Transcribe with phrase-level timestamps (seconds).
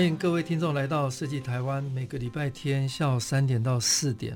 [0.00, 4.34] 欢迎各位听众来到设计台湾，每个礼拜天下午三点到四点，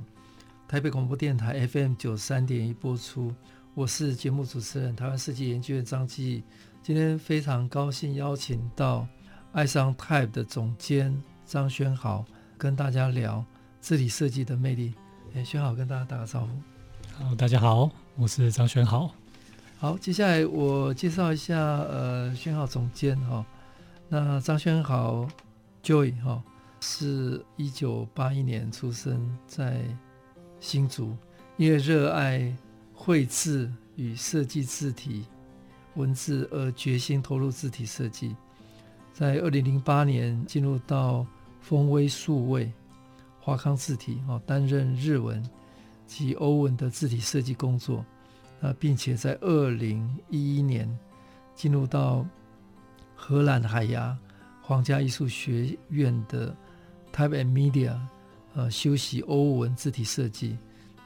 [0.69, 3.35] 台北广播电台 FM 九三点一播出。
[3.73, 6.43] 我是节目主持人台湾设计研究院张基义。
[6.83, 9.09] 今天非常高兴邀请到
[9.53, 12.27] 爱上 Type 的总监张轩豪，
[12.59, 13.43] 跟大家聊
[13.81, 14.93] 字体设计的魅力。
[15.35, 17.25] 哎，轩豪跟大家打个招呼。
[17.25, 19.11] 好，大家好，我是张轩豪。
[19.79, 23.47] 好，接下来我介绍一下呃，轩豪总监哈、哦。
[24.11, 25.27] 那张轩豪。
[25.85, 26.43] Joy 哈，
[26.81, 29.85] 是一九八一年出生在
[30.59, 31.15] 新竹，
[31.59, 32.57] 因为热爱
[32.95, 35.27] 绘制与设计字体
[35.97, 38.35] 文字而决心投入字体设计。
[39.13, 41.27] 在二零零八年进入到
[41.61, 42.73] 丰威数位
[43.39, 45.45] 华康字体哦，担任日文
[46.07, 48.03] 及欧文的字体设计工作。
[48.59, 50.89] 那并且在二零一一年
[51.55, 52.27] 进入到
[53.15, 54.19] 荷兰海牙。
[54.67, 56.57] 皇家艺术学院的
[57.13, 57.95] Type and Media，
[58.55, 60.57] 呃，修习欧文字体设计。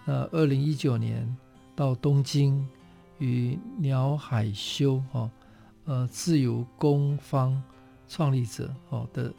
[0.05, 1.37] 那二零一九年
[1.75, 2.65] 到东京，
[3.19, 5.29] 与鸟海修哈，
[5.87, 7.61] 呃，自由工坊
[8.09, 9.35] 创立者哦的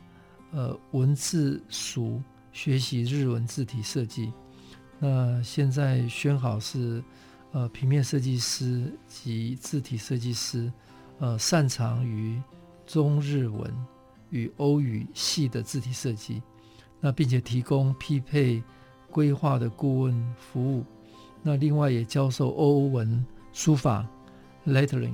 [0.51, 4.33] 呃文字署学习日文字体设计。
[4.99, 7.01] 那现在宣好是
[7.53, 10.69] 呃平面设计师及字体设计师，
[11.19, 12.37] 呃，擅长于
[12.85, 13.73] 中日文。
[14.31, 16.41] 与欧语系的字体设计，
[16.99, 18.61] 那并且提供匹配
[19.09, 20.83] 规划的顾问服务。
[21.41, 24.05] 那另外也教授欧文书法
[24.67, 25.13] （lettering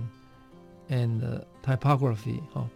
[0.89, 2.39] and typography）。
[2.53, 2.69] 哦，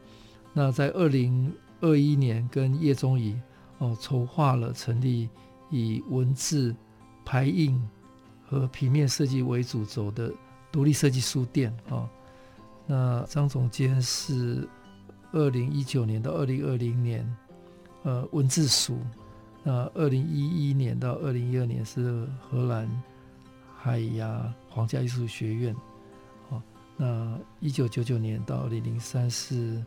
[0.53, 3.39] 那在二零二一年跟叶宗仪
[3.79, 5.29] 哦筹划了成立
[5.69, 6.75] 以文字
[7.25, 7.81] 排印
[8.47, 10.31] 和平面设计为主轴的
[10.71, 11.75] 独立设计书店。
[11.89, 12.07] 哦，
[12.85, 14.67] 那张总监是。
[15.31, 17.35] 二零一九年到二零二零年，
[18.03, 18.95] 呃，文字署；
[19.63, 22.89] 那二零一一年到二零一二年是荷兰
[23.77, 25.75] 海牙皇家艺术学院，
[26.49, 26.61] 哦，
[26.97, 29.83] 那一九九九年到二零零三是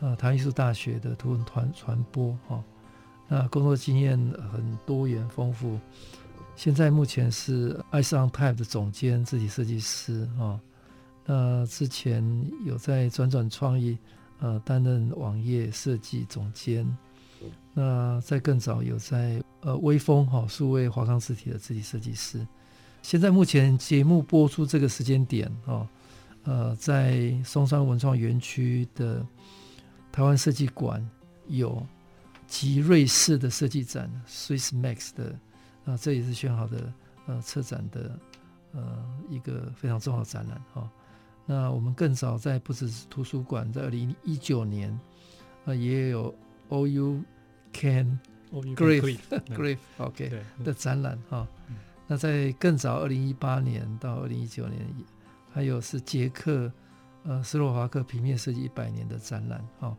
[0.00, 2.64] 呃台艺术大学的图文传传播，哦，
[3.28, 4.18] 那工作经验
[4.52, 5.78] 很多元丰富。
[6.56, 10.60] 现在目前是爱上 Type 的总监，字体设计师，哦，
[11.24, 12.22] 那之前
[12.64, 13.96] 有在转转创意。
[14.42, 16.84] 呃，担任网页设计总监。
[17.72, 22.44] 那在更早有在呃微风哈数位华康字体的字体设计师。
[23.02, 25.86] 现在目前节目播出这个时间点哦，
[26.42, 29.24] 呃，在松山文创园区的
[30.10, 31.08] 台湾设计馆
[31.46, 31.84] 有
[32.48, 35.34] 集瑞士的设计展 Swiss Max 的
[35.84, 36.92] 啊，这也是选好的
[37.26, 38.18] 呃策展的
[38.72, 40.82] 呃一个非常重要的展览哈。
[40.82, 40.90] 哦
[41.44, 44.96] 那我们更早在不只是图书馆，在二零一九年，
[45.64, 46.32] 呃，也有
[46.70, 47.20] All You
[47.72, 48.20] Can
[48.52, 50.32] Grief Grief OK
[50.64, 51.46] 的展览哈。
[52.06, 54.86] 那在更早二零一八年到二零一九年，
[55.50, 56.72] 还有是捷克
[57.24, 59.96] 呃斯洛伐克平面设计一百年的展览哈。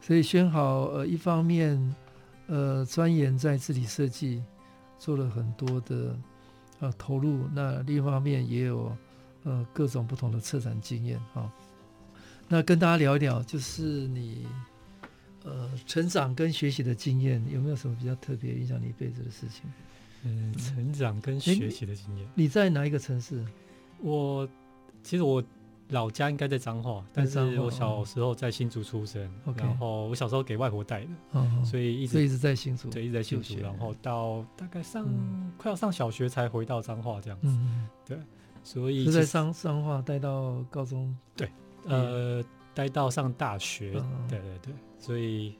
[0.00, 1.94] 所以宣豪呃一方面
[2.46, 4.42] 呃钻研在字体设计，
[4.98, 6.16] 做了很多的
[6.80, 8.96] 呃投入，那另一方面也有。
[9.44, 11.50] 呃，各种不同的策展经验哈、哦，
[12.48, 14.46] 那跟大家聊一聊，就是你
[15.44, 19.62] 呃成长跟学习的经验，有没有什么比较特别影响你一辈子的事情？
[20.24, 22.28] 嗯，成长跟学习的经验。
[22.34, 23.44] 你在哪一个城市？
[24.00, 24.46] 我
[25.04, 25.42] 其实我
[25.90, 38.18] 老家应该在彰化，但是我小时候在新竹出生，哦、然后我小时候给外婆带的，哦、所以一直一直在新竹，对，一直在新竹，然后到大概上、嗯、快要上小学才回到彰化这样子，嗯、对。
[38.70, 41.50] 所以是在上上化待到高中，对，
[41.86, 42.44] 呃，
[42.74, 45.54] 待到上大学，嗯、对对对，所以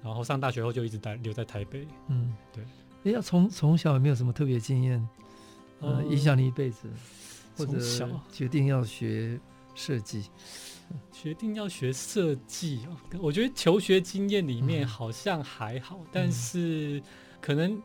[0.00, 2.62] 然后上大学后就一直待留在台北，嗯，对。
[3.02, 5.08] 哎呀，从从小有没有什么特别经验，
[5.80, 6.86] 呃，嗯、影响你一辈子，
[7.58, 7.80] 或者
[8.30, 9.40] 决定要学
[9.74, 10.30] 设计，
[11.10, 12.86] 决定要学设计，
[13.18, 17.02] 我觉得求学经验里面好像还好，嗯、但是
[17.40, 17.82] 可能。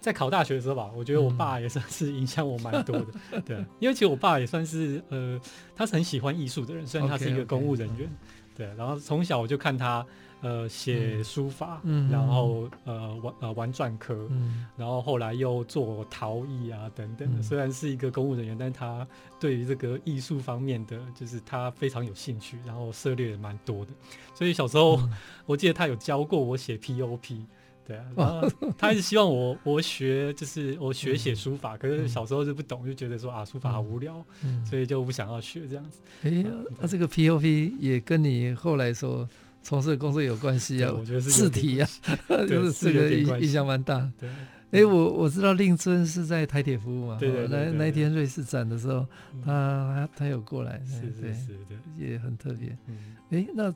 [0.00, 5.40] 在考大学的时候吧，我觉得我爸也算是影响我蛮多的，嗯、 对，因为其实我爸也算是呃，
[5.76, 10.04] 他是很喜欢艺术的人，虽然他是一个公务人员，okay, okay, 对，然后从小我就看他。
[10.42, 17.40] 呃，写书法，嗯、然后呃玩呃玩篆刻，嗯、然后后来又做陶艺啊等等的。
[17.40, 19.06] 嗯、虽然是一个公务人员，但他
[19.38, 23.92] 对于这个艺术方面的，就是他非常有兴趣，然后涉猎也蛮多的。
[24.34, 25.12] 所以小时候、嗯、
[25.44, 27.44] 我记得他有教过我写 POP，
[27.90, 28.48] 对啊，然后
[28.78, 31.74] 他一直希望我我学，就是我学写书法。
[31.74, 35.98] 嗯、可是小时候就不懂，就觉得说啊书法好无聊，嗯、所以就不想要学这样子。
[36.22, 36.46] 哎、欸，
[36.78, 39.28] 那、啊、这个 POP 也跟你后来说。
[39.62, 41.88] 从事的工作有关系啊，我觉得是字体啊，
[42.48, 44.10] 就是这个影影响蛮大。
[44.18, 44.26] 对，
[44.70, 49.06] 哎，我我知道令尊是在台铁服务嘛，对对，那那一天瑞士展的时候，
[49.44, 51.58] 他他有过来，是是是，
[51.98, 52.74] 也很特别。
[53.38, 53.70] 哎，那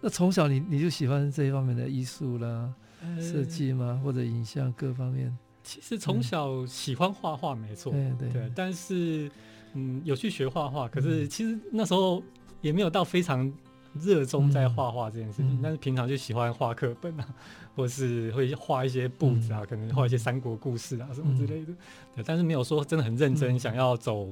[0.00, 2.72] 那从小你你就喜欢这一方面的艺术啦，
[3.20, 4.00] 设计吗？
[4.02, 5.36] 或者影像各方面？
[5.62, 9.30] 其实从小喜欢画画，没错，对对，但是
[9.74, 12.22] 嗯，有去学画画，可是其实那时候
[12.60, 13.52] 也没有到非常。
[13.94, 17.26] 热衷在画画这件事情，嗯、但是平常就喜欢画课本啊，
[17.74, 21.72] 或是会画一些布子啊，嗯、可能画一些三国故事啊什么之类的。
[21.72, 21.76] 嗯、
[22.14, 24.28] 对，但是没有说真的很认真想要走，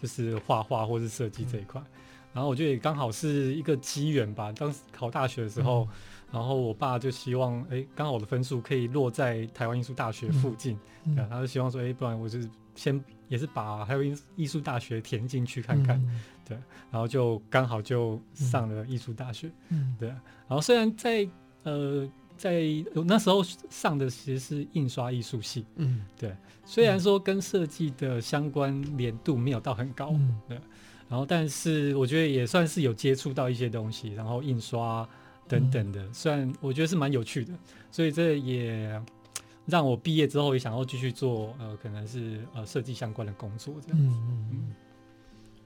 [0.00, 1.80] 就是画画或是设计这一块。
[1.80, 1.86] 嗯、
[2.32, 4.50] 然后我觉得也刚好是一个机缘吧。
[4.52, 5.88] 当时考大学的时候，嗯、
[6.34, 15.96] 然后我爸就希望，哎、欸，刚好我的分数可以落在台湾艺术大学附近，嗯嗯、他就希望说，哎、欸，不然我就是先也是把台湾艺艺术大学填进去看看。
[15.98, 16.58] 嗯对，
[16.90, 20.10] 然后就刚好就上了艺术大学，嗯，对。
[20.10, 21.26] 然后虽然在
[21.62, 22.64] 呃在
[23.06, 26.36] 那时候上的其实是印刷艺术系，嗯，对。
[26.66, 30.60] 虽然说跟设计的相关联度没有到很高，嗯、对。
[31.08, 35.08] 然后但是我觉得也算是有接触到一些东西，然后印刷
[35.48, 37.52] 等等的，虽然我觉得是蛮有趣的，
[37.90, 39.02] 所以这也
[39.66, 44.48] 让我毕业之后也想要继续做呃可能是呃设计相关的工作这样子，嗯嗯。
[44.52, 44.74] 嗯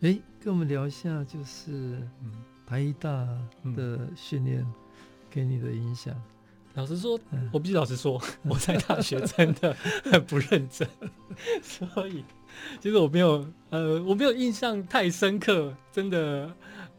[0.01, 2.01] 哎，跟我们聊一下，就是
[2.65, 3.27] 台艺大
[3.75, 4.65] 的训练
[5.29, 6.15] 给你的影响。
[6.75, 7.19] 老实说，
[7.53, 9.75] 我必须老实说，我在大学真的
[10.05, 10.89] 很不认真，
[11.63, 12.25] 所以
[12.81, 16.51] 其实我没有呃，我没有印象太深刻，真的。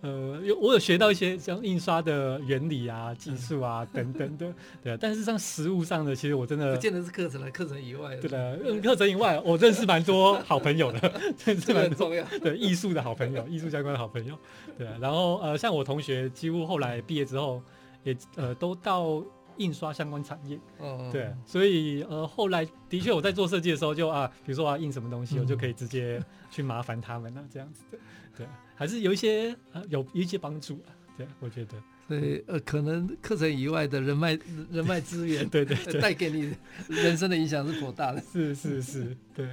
[0.01, 4.97] 呃，有我有学到一些像印刷的原理啊、技术啊 等等的，对啊。
[4.97, 8.21] 但是像实物上的，其实我真的不见得是课程了，课程以外的。
[8.21, 11.13] 对的，课程以外，我认识蛮多好朋友的，
[11.43, 12.23] 认识蛮重要。
[12.41, 14.33] 对艺术的好朋友，艺术相关的好朋友，
[14.77, 14.93] 对啊。
[15.01, 17.61] 然后呃，像我同学，几乎后来毕业之后，
[18.05, 19.21] 也呃都到
[19.59, 20.59] 印刷相关产业。
[20.79, 21.07] 哦。
[21.13, 26.19] 对，所以呃后来的确我在做设计的时候就，就啊，比如说我要印什么东西，嗯、我就可以直接
[26.49, 27.97] 去麻烦他们啊，这样子的，
[28.35, 28.47] 对。
[28.75, 31.75] 还是有一些呃有一些帮助啊，对，我觉得，
[32.07, 34.39] 所以呃可能课程以外的人脉
[34.71, 36.55] 人脉资源， 对对对，带给你
[36.87, 39.45] 人生的影响是颇大的， 是是是，对。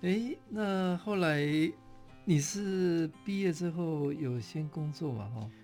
[0.00, 1.46] 哎、欸，那后来
[2.24, 5.28] 你是毕业之后有先工作嘛？
[5.28, 5.61] 哈，对，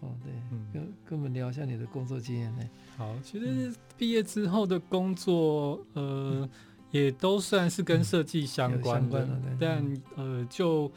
[0.00, 2.62] 哦对，嗯，跟跟我们聊一下你的工作经验呢。
[2.96, 6.50] 好，其实毕业之后的工作，呃，嗯、
[6.90, 10.90] 也都算是跟设计相关的，但呃就。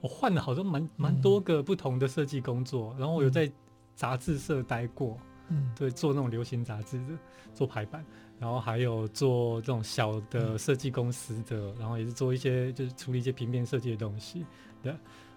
[0.00, 3.50] 我换了好多蛮蛮多个不同的设计工作，嗯、然后我有在
[3.94, 5.18] 杂志社待过，
[5.48, 7.18] 嗯，对，做那种流行杂志的，
[7.54, 8.04] 做排版，
[8.38, 14.44] 然后还有做这种小的设计公司的，嗯、然后也是做一些就是处理一些平面设计的东西，
[14.82, 14.94] 对，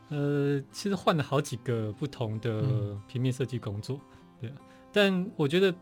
[0.09, 2.61] 呃，其实换了好几个不同的
[3.07, 3.99] 平面设计工作，
[4.39, 4.53] 对，
[4.91, 5.73] 但我觉得，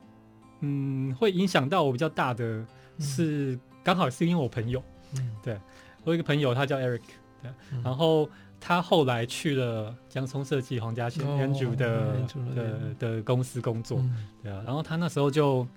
[0.61, 2.65] 嗯，会影响到我比较大的
[2.99, 4.81] 是刚好是因为我朋友，
[5.17, 5.59] 嗯，对，
[6.03, 7.01] 我有一个朋友他叫 Eric，
[7.41, 8.29] 对，嗯、然后。
[8.67, 12.15] 他后来去了江聪设计黄嘉轩 Andrew 的
[12.55, 14.03] 的的公司工作，
[14.41, 15.67] 对啊，然后他那时候就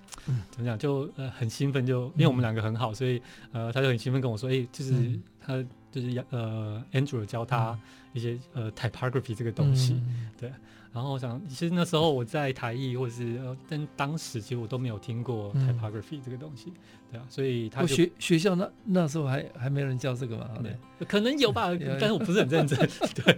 [0.49, 7.77] 怎么讲，就呃很兴奋，就因为我们两个很好，所以呃他就很兴奋跟我说，哎，就是他就是呃 Andrew 教他
[8.13, 10.01] 一些呃 typography 这个东西，
[10.39, 10.51] 对。
[10.91, 16.73] 然后我想，其实那时候我在台艺，或者是呃，但当时其实我都没有听过 typography 这个东西，
[17.11, 20.75] 对啊，所以他学学校那那时候还还没人教这个嘛，对，
[21.07, 21.69] 可能有吧，
[21.99, 22.77] 但是我不是很认真，
[23.13, 23.37] 对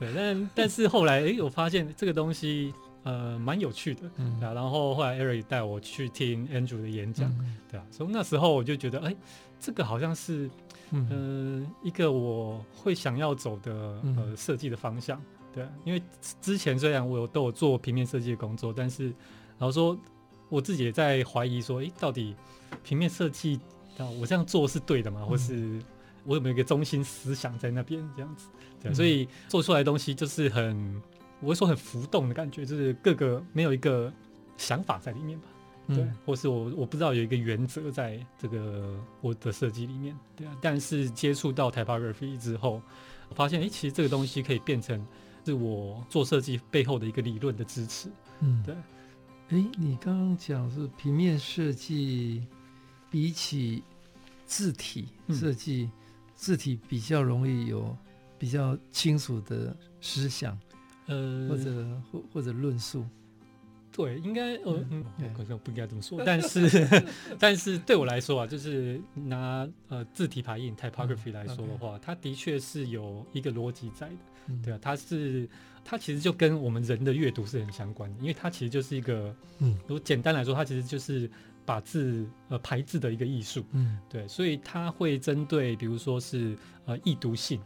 [0.00, 4.02] 对，但但是后来哎，我发现这个东西呃蛮有趣的，
[4.40, 7.32] 对啊，然后后来 Eric 带我去听 Andrew 的演讲，
[7.70, 9.14] 对啊，所以那时候我就觉得哎，
[9.60, 10.50] 这个好像是
[10.90, 11.66] 嗯。
[11.82, 13.72] 一个我会想要走的
[14.16, 15.20] 呃设计的方向。
[15.54, 16.02] 对，因为
[16.40, 19.04] 之前虽然我有都有做平面设计的工作，但是
[19.56, 19.96] 然后说
[20.48, 22.34] 我自己也在怀疑说，诶，到底
[22.82, 23.60] 平面设计
[23.96, 25.24] 啊，我这样做是对的吗？
[25.24, 25.80] 或是
[26.24, 28.48] 我有没有一个中心思想在那边这样子？
[28.82, 31.00] 对，所以做出来的东西就是很，
[31.40, 34.12] 我会说很浮动的感觉，就是各个没有一个
[34.56, 35.46] 想法在里面吧？
[35.86, 40.56] 对，或是我我不知道有一个原则在这个我的设计里面，对啊。
[40.60, 42.82] 但是接触到 typography 之后，
[43.28, 45.00] 我发现诶，其实这个东西可以变成。
[45.44, 48.08] 是我做设计背后的一个理论的支持。
[48.40, 48.74] 嗯，对。
[49.50, 52.46] 哎，你刚刚讲是平面设计，
[53.10, 53.82] 比起
[54.46, 55.92] 字体设计，嗯、
[56.34, 57.96] 字体比较容易有
[58.38, 60.58] 比较清楚的思想，
[61.06, 63.04] 呃，或者或或者论述。
[63.92, 65.04] 对，应该呃嗯，
[65.36, 67.04] 可能不应该这么说，但是
[67.38, 74.16] 但是对我来说啊，就是拿呃字体排印 typography 来说的话，它的确是有一个逻辑在的，
[74.62, 75.48] 对啊，它是
[75.84, 81.30] 它其实就跟我们人的阅读是很相关的，因为它其实就是一个嗯，如果简单来说，它其实就是
[81.64, 87.60] 把字呃排字的一个艺术，嗯，对，所以它会针对比如说是呃易读性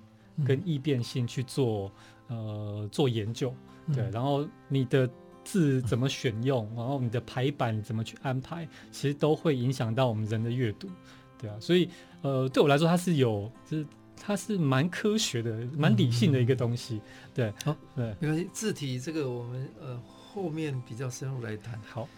[0.44, 1.92] 跟易变性去做
[2.28, 3.54] 呃做研究，
[3.92, 5.08] 对，然后你的。
[5.44, 10.90] 字怎么选用，然后你的排版怎么去安排，其实都会影响到我们人的阅读，
[11.38, 11.88] 对啊，所以
[12.20, 13.86] 呃，对我来说，它是有，就是
[14.20, 17.00] 它是蛮科学的、蛮理性的一个东西，
[17.34, 21.80] 对，好，对，没关系，字体这个我们呃后面比较深入来谈。
[21.88, 22.08] 好，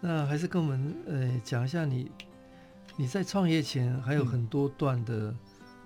[0.00, 2.10] 那还是跟我们呃讲一下你
[2.96, 5.34] 你在创业前还有很多段的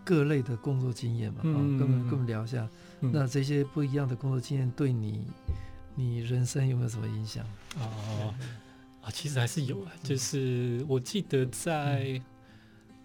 [0.05, 2.69] 各类的工作经验嘛，嗯、跟我们跟我们聊一下，
[3.01, 5.27] 嗯、那这些不一样的工作经验对你。
[6.01, 7.45] 你人生有没有什么影响？
[7.77, 8.33] 哦，
[9.03, 9.91] 啊，其实还是有啊。
[10.01, 12.23] 就是我记得在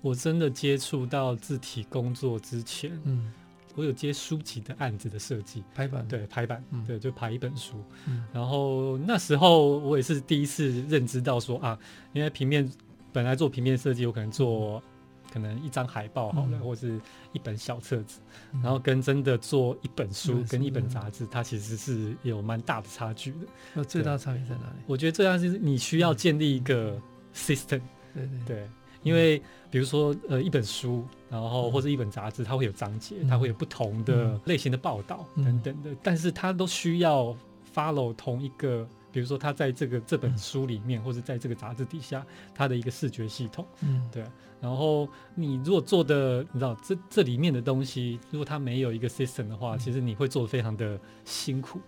[0.03, 3.31] 我真的接触到字体工作之前，嗯，
[3.74, 7.83] 我有接书籍的案子的设计排版，对排版，对，就排一本书。
[8.05, 11.79] 嗯然后那时候我也是第一次认知到说啊，
[12.12, 12.69] 因为平面
[13.12, 14.83] 本来做平面设计，我可能做。
[15.31, 18.19] 可能一张海报好了，嗯、或是一本小册子，
[18.51, 23.38] 嗯、然后跟真的做一本书、嗯、跟一本杂志，它其实是有蛮大的差距的。
[23.74, 24.83] 那最大差别在哪里？
[24.86, 27.01] 我觉得最大是你需要建立一个
[27.33, 27.81] system，
[28.13, 28.69] 对对对，
[29.03, 37.36] 因为比如说呃一本书，然后或者一本杂志，它会有章节，它会有不同的类型的报道等等的，但是它都需要
[37.74, 38.88] follow 同一个。
[39.12, 44.24] 比如说，他在这个这本书里面，或者在这个杂志底下，他的一个视觉系统，嗯，对。
[44.60, 51.79] 然后你如果做的，你知道这这里面的东西，如果它没有一个 system 的话，其实你会做的非常的辛苦，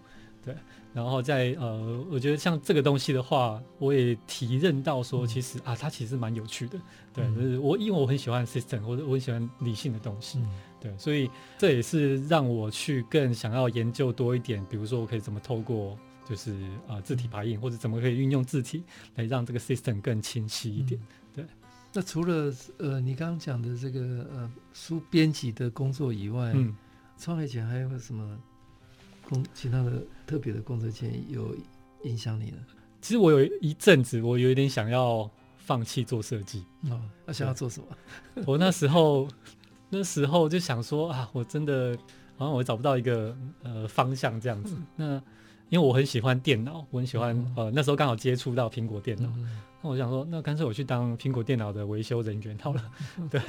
[0.43, 0.55] 对。
[0.95, 6.79] 然后在呃，我觉得像这个东西的话，我也体认到说，其实啊，它其实蛮有趣的，
[7.13, 7.35] 对。
[7.35, 10.41] 就是我因为我很喜欢 system，或者我很喜欢理性的东西，
[10.79, 10.97] 对。
[10.97, 15.97] 所以这也是让我去更想要研究多一点，比如说我可以怎么透过。
[16.27, 16.53] 就是
[16.87, 18.83] 啊、呃，字体排印或者怎么可以运用字体
[19.13, 20.99] 来让这个 system 更清晰一点？
[21.31, 21.43] 对。
[21.43, 21.49] 嗯、
[21.93, 26.75] 那除了呃你刚刚讲的这个呃书编辑的工作以外，嗯，
[27.15, 28.35] 创业前还有什么
[29.29, 31.55] 工其他的特别的工作经验有
[32.03, 32.57] 影响你呢？
[33.01, 38.43] 其实我有一阵子我有一点想要放弃做设计啊，那想要做什么？
[38.47, 39.27] 我那时候
[39.89, 41.97] 那时候就想说啊，我真的
[42.37, 44.75] 好像我找不到一个呃方向这样子。
[44.75, 45.15] 嗯、那
[45.69, 49.29] 因为我很喜欢电脑，我很喜欢呃，那时候刚好接触到苹果电脑，
[49.85, 52.91] 那我想说，那干脆我去当苹果电脑的维修人员好了，
[53.29, 53.39] 对，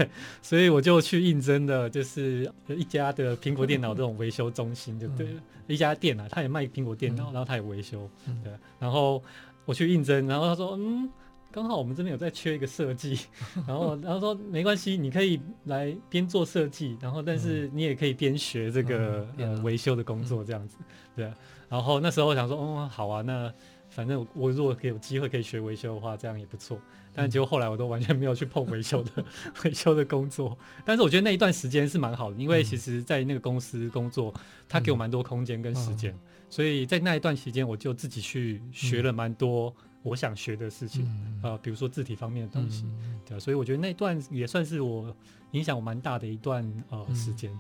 [0.43, 8.07] 所以我就去应征的，就是一家的苹果电脑这种维修中心，就对了，一家店啊，他也卖苹果电脑，然后他也维修，
[8.45, 9.23] 对，然后
[9.64, 11.09] 我去应征，然后他说，嗯，
[11.50, 13.19] 刚好我们这边有在缺一个设计，
[13.66, 20.76] 然后然后说没关系，你可以来边做设计，然后但是你也可以边学这个呃维修的工作这样子，
[21.16, 21.33] 对。
[21.69, 23.52] 然后那时候我想说，嗯，好啊，那
[23.96, 26.78] 反正我如果有机会可以学维修的话，这样也不错。
[27.14, 29.24] 但结果后来我都完全没有去碰维修的
[29.64, 30.54] 维修的工作。
[30.84, 34.34] 但是我觉得那一段时间是蛮好的，因为其实，在那个公司工作，
[34.68, 36.14] 他给我蛮多空间跟时间，
[36.50, 41.10] 所以在那一段时间，我就自己去学了蛮多我想学的事情，
[41.42, 42.84] 呃，比如说字体方面的东西，
[43.24, 45.16] 对，所以我觉得那段也算是我
[45.52, 47.50] 影响我蛮大的一段呃时间。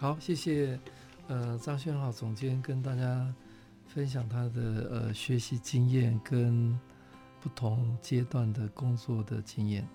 [0.00, 0.80] 好，谢谢，
[1.28, 3.34] 呃，张轩浩总监跟大家。
[3.94, 6.76] 分享他的呃学习经验跟
[7.40, 9.86] 不同阶段的工作的经验。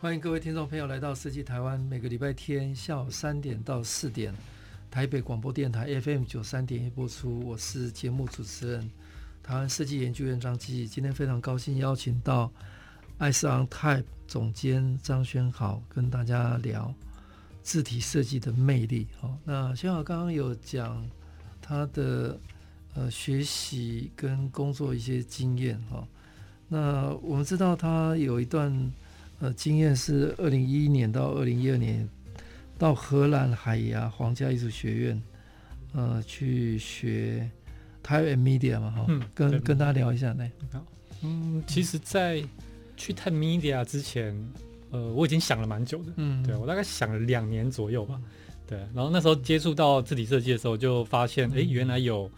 [0.00, 4.34] 欢迎各位听众朋友来到设计台湾，每个礼拜天下午三点到四点，
[4.90, 7.38] 台北广播电台 FM 九三点一播出。
[7.46, 8.90] 我是节目主持人，
[9.44, 10.88] 台湾设计研究院张基。
[10.88, 12.50] 今天非常高兴邀请到。
[13.22, 16.92] 艾斯昂 Type 总监张轩豪跟大家聊
[17.62, 19.06] 字体设计的魅力。
[19.20, 21.08] 哦，那轩豪刚刚有讲
[21.60, 22.36] 他的
[22.94, 26.04] 呃学习跟工作一些经验哈。
[26.66, 28.92] 那我们知道他有一段
[29.38, 32.08] 呃经验是二零一一年到二零一二年
[32.76, 35.22] 到荷兰海牙皇家艺术学院
[35.92, 37.48] 呃去学
[38.02, 39.06] Type and Media 嘛哈。
[39.08, 40.50] 嗯，跟跟大家聊一下来。
[41.20, 42.42] 嗯，其实，在
[43.02, 44.32] 去 Type Media 之前，
[44.92, 46.12] 呃，我已经想了蛮久的。
[46.18, 48.20] 嗯，对，我大概想了两年左右吧。
[48.64, 52.30] 对，然后那时候接触到字体设计的时候，就发现，哎、嗯，原来有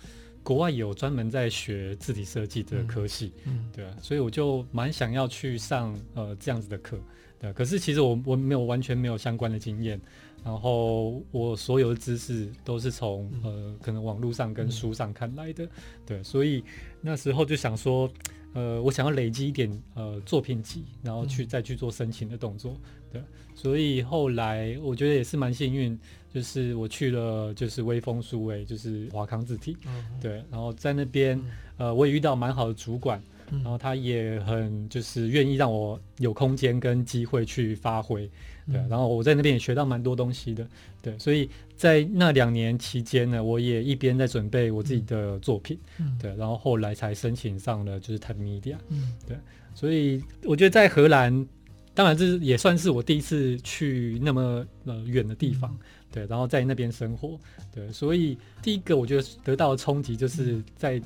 [0.42, 3.30] 国外有专门在学字体设计的科系。
[3.44, 6.99] 嗯，对，所以我就蛮想要去上呃这样子的课。
[7.38, 10.00] 对，可是其实我我没有完全没有相关的经验。
[10.42, 15.68] 然后我所有的知识都是从呃可能网络上跟书上看来的，
[16.04, 16.62] 对，所以
[17.00, 18.11] 那时候就想说，
[18.54, 22.75] 呃，我想要累积一点呃作品集，然后去再去做申请的动作，
[23.12, 23.20] 对，
[23.54, 25.99] 所以后来我觉得也是蛮幸运，
[26.32, 29.76] 就是我去了就是微风数位，就是华康字体，
[30.20, 31.38] 对，然后在那边
[31.76, 33.23] 呃我也遇到蛮好的主管。
[33.62, 38.28] 然后他也很就是愿意让我有空间跟机会去发挥，
[38.66, 38.76] 对。
[38.88, 40.66] 然后我在那边也学到蛮多东西的，
[41.02, 41.18] 对。
[41.18, 46.35] 所以在那两年期间呢，我也一边在准备我自己的作品，嗯对。
[46.37, 49.37] 然后后来才申请上了就是 Type Media，嗯对。
[49.75, 51.47] 所以我觉得在荷兰，
[51.94, 55.76] 当然这也算是我第一次去那么呃远的地方，
[56.11, 56.26] 对。
[56.26, 57.38] 然后在那边生活，
[57.75, 57.90] 对。
[57.92, 61.00] 所以第一个我觉得得到的冲击就是在。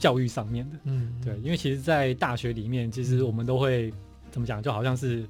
[0.00, 3.92] 教育上面的，嗯，对，因为其实，在大学里面，其实我们都会
[4.30, 5.26] 怎么讲，就好像是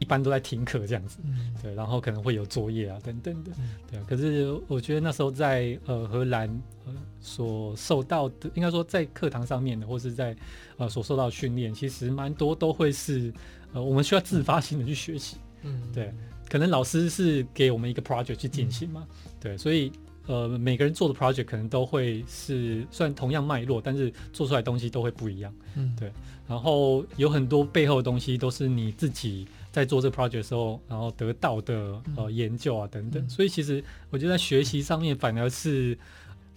[0.00, 3.52] 一般都在听课这样子，嗯，对，然后可能会有作业啊等等的，
[3.88, 4.04] 对啊。
[4.08, 6.48] 可是我觉得那时候在呃荷兰
[6.86, 10.34] 呃所受到的，应该说在课堂上面的，或是在
[10.78, 13.32] 呃所受到训练，其实蛮多都会是
[13.72, 16.12] 呃我们需要自发性的去学习，嗯，对，
[16.48, 19.06] 可能老师是给我们一个 project 去进行嘛，
[19.38, 19.92] 对，所以。
[20.26, 25.52] 呃，每个人做的 project 可能都会是虽然同样脉络，但是做出来的东西都会不一样。
[25.74, 26.12] 嗯，对。
[26.46, 33.28] 然后有很多背后的东西都是你自己在做这个 project 的时候，然后得到的呃研究啊等等。
[33.28, 35.98] 所以其实我觉得在学习上面反而是，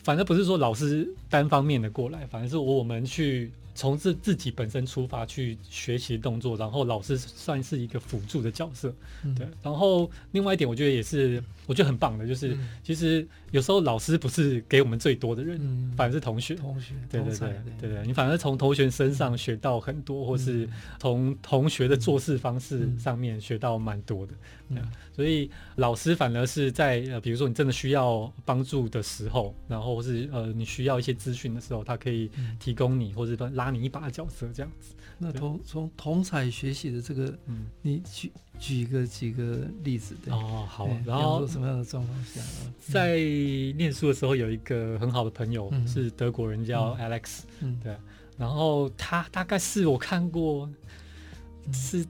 [0.03, 3.51] 反而不是说老师单方面的过来，反而是我们去。
[3.75, 9.48] 从自自己本身出发去学习动作，然后老师算是一个辅助的角色，嗯、对。
[9.62, 16.55] 然后另外一点，我觉得也是我觉得很棒的，就是、嗯、其实有时候老师不是给我们最多的人，嗯、反而是同学。
[16.55, 24.33] 同学，对对对对对，你反而从同学身上学到很多，嗯、或是从同学的做事方式上面学到蛮多的。
[24.69, 24.77] 嗯、
[25.15, 34.93] 所以老师反而是在呃，比如说你真的需要帮助的时候，然后或是呃你需要一些资讯的时候，他可以提供你，或者说拉你一把的角色这样子。
[35.19, 40.33] 那同从同彩学习的这个，嗯，你举举个几个例子对。
[40.33, 40.89] 哦，好。
[41.05, 42.41] 然后什么样的状况下？
[42.79, 43.17] 在
[43.77, 47.95] 念书的时候，有一个很好的朋友是德国人，叫 Alex，嗯，对。
[48.37, 50.67] 然后他大概是我看过，
[51.71, 52.05] 是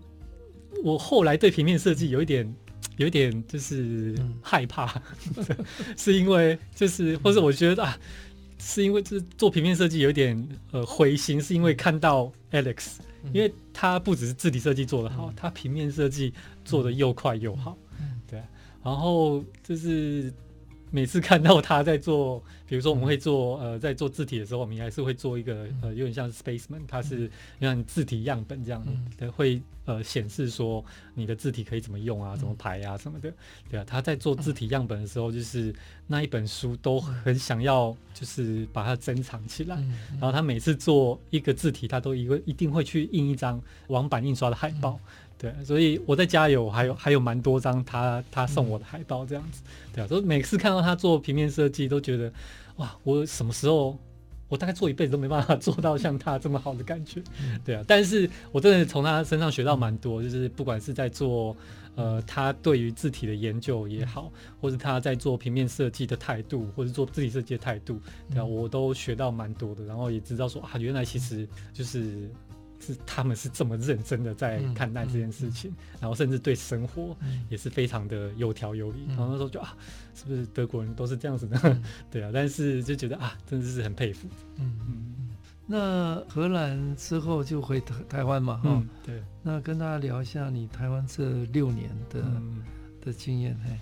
[0.83, 2.53] 我后来对平面设计有一点。
[2.97, 5.01] 有一点就是害怕，
[5.36, 5.65] 嗯、
[5.97, 7.97] 是因为就是，或者我觉得啊，
[8.59, 12.97] 是因为就是做平面设计有一点呃灰心，是因为看到 Alex，
[13.33, 16.31] 因为他不只是字体设计做得好，他平面设计
[16.63, 17.75] 做得又快又好，
[18.29, 18.39] 对，
[18.83, 20.31] 然后就是。
[20.93, 27.27] 每次看到他在做，比如说我们会做，呃，在做字体的时候，我们还是会做一个，呃，有点像是 Spaceman，它是
[27.60, 28.86] 像字体样本这样
[29.17, 33.34] 的，会呃显示说你的字体可以怎么用啊，怎么排啊什么的，
[33.71, 33.84] 对啊。
[33.88, 35.73] 他在做字体样本的时候，就是
[36.06, 39.75] 那一本书都很想要，就是把它珍藏起来。
[40.12, 44.99] 然后他每次做一个字体，他都一个一定会去印一张网版印刷的海报。
[45.43, 49.62] 对，所以我在家有还有还有蛮多张他他送我的海报这样子，
[49.93, 52.32] 对啊，所以每次看到他做平面设计，都觉得
[52.77, 53.99] 哇，我什么时候
[54.47, 57.21] 我大概做一辈子都没办法 做到像他这么好的感觉，
[57.65, 61.53] 对啊，但是我真的从他身上学到蛮多，就是不管是在做
[61.95, 67.99] 呃他对于字体的研究也好，或者他在做平面设计的态度，或者做字体设计的态度，
[68.32, 72.32] 对啊，我都学到蛮多的，然后也知道说啊，原来其实就是。
[72.86, 77.15] 是他们是这么认真的在看待这件事情，嗯嗯嗯、然后甚至对生活
[77.50, 79.06] 也是非常的有条有理。
[79.08, 79.76] 嗯、然后那时候就啊，
[80.13, 81.58] 是不是德国人都是这样子的？
[81.63, 84.28] 嗯、 对啊，但是就觉得啊，真的是很佩服。
[84.58, 85.30] 嗯嗯。
[85.65, 88.58] 那荷兰之后就回台台湾嘛？
[88.58, 89.24] 哈、嗯，对。
[89.41, 92.62] 那跟大家聊一下你台湾这六年的、嗯、
[93.02, 93.58] 的经验。
[93.63, 93.80] 嘿，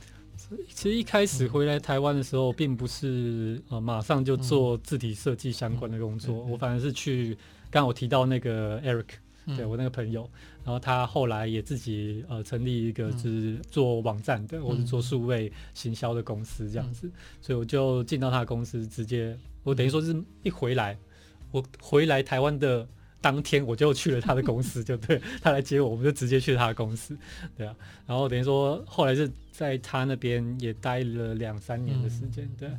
[0.69, 7.37] 其实一开始回来台湾的时候，并不是呃马上就做字体设计相关的工作，嗯、我反而是去。
[7.73, 10.29] 刚我提到那个 Eric，对我那个朋友，
[10.65, 17.09] 然后他后来也自己呃成立一个就是做网站的，或者做数位行销的公司这样子，
[17.39, 20.97] 所以我就进到他的公司，直接我等于说是一回来，
[21.49, 22.85] 我回来台湾的
[23.21, 27.15] 当天我就去了他的公司，就对他来接我，我们就直接去他的公司，
[27.55, 27.75] 对啊，
[28.07, 32.69] 然后等于说后来是在他那边也待了两三年的时间，对。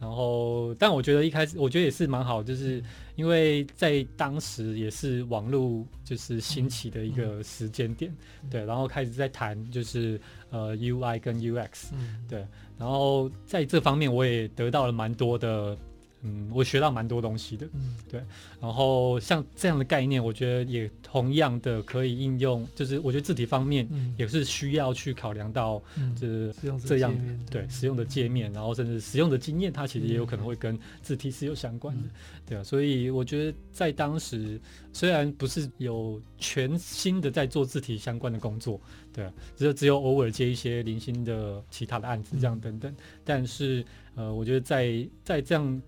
[0.00, 2.82] 然后，但我觉得一开始我觉得也是蛮好，就是
[3.14, 8.12] 因为在当时也是网络就是兴起的一个时间点，
[8.42, 12.44] 嗯、对，然后开始在谈就是呃 UI 跟 UX，嗯、对，
[12.76, 15.78] 然后在这方面我也得到了蛮多的。
[16.24, 18.22] 嗯，我学到蛮多东西的，嗯，对。
[18.60, 25.82] 然后像这样的概念，我觉得也同样的可以应用，就是我觉得字体方面也是需要去考量到，
[26.14, 26.54] 就是
[26.86, 27.12] 这样，
[27.50, 32.08] 对，使用的界面，然后甚至使用的经验，它其实也有可能会跟字体是有相关的，
[32.46, 32.62] 对啊。
[32.62, 34.60] 所以我觉得在当时
[34.92, 38.80] 虽然不是有全新的在做字体相关的工作，
[39.12, 45.82] 对啊，只有只有偶尔接一些零星的其他的案子这样等等，但是呃，我觉得在在这样。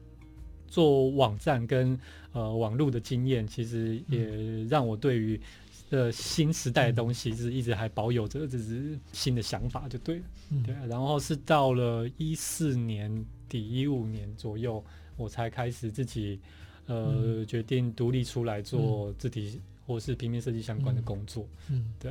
[0.75, 1.97] 做网站跟
[2.33, 5.41] 呃网络的经验，其实也让我对于
[5.91, 10.25] 呃新时代的东西是一直还保有着这是新的想法，就对了。
[10.67, 14.85] 对，然后是到了一四年底一五年左右，
[15.17, 16.41] 我才开始自己
[16.87, 21.47] 呃决定独立出来做字体或是平面设计相关的工作。
[21.71, 22.11] 嗯，对，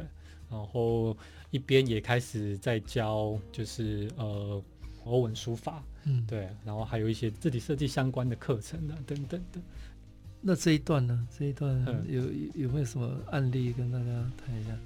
[0.49, 1.17] 然后
[1.52, 4.63] 一边也开始在教，就是呃。
[5.05, 9.59] 欧文书法，嗯，对，然后还有一些字体设计相关的课程啊，等等的。
[10.41, 11.27] 那这一段呢？
[11.37, 12.21] 这一段有
[12.55, 14.05] 有没有什么案例跟大家
[14.37, 14.77] 谈一下？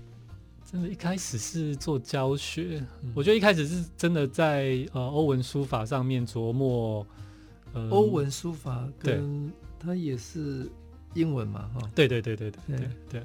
[0.69, 7.05] 真的，一开始是做教学，嗯、我觉得一开始是真的在呃欧文书法上面琢磨。
[7.73, 10.69] 呃，欧文书法跟它也是
[11.13, 11.69] 英文嘛？
[11.73, 13.23] 哈，对对对对对对对，对，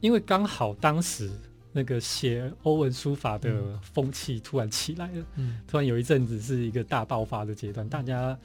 [0.00, 1.30] 因为刚好当时。
[1.72, 8.38] 那个写欧文书法的风气突然起来了，嗯，突然有一阵子是一个大爆发的阶段，大家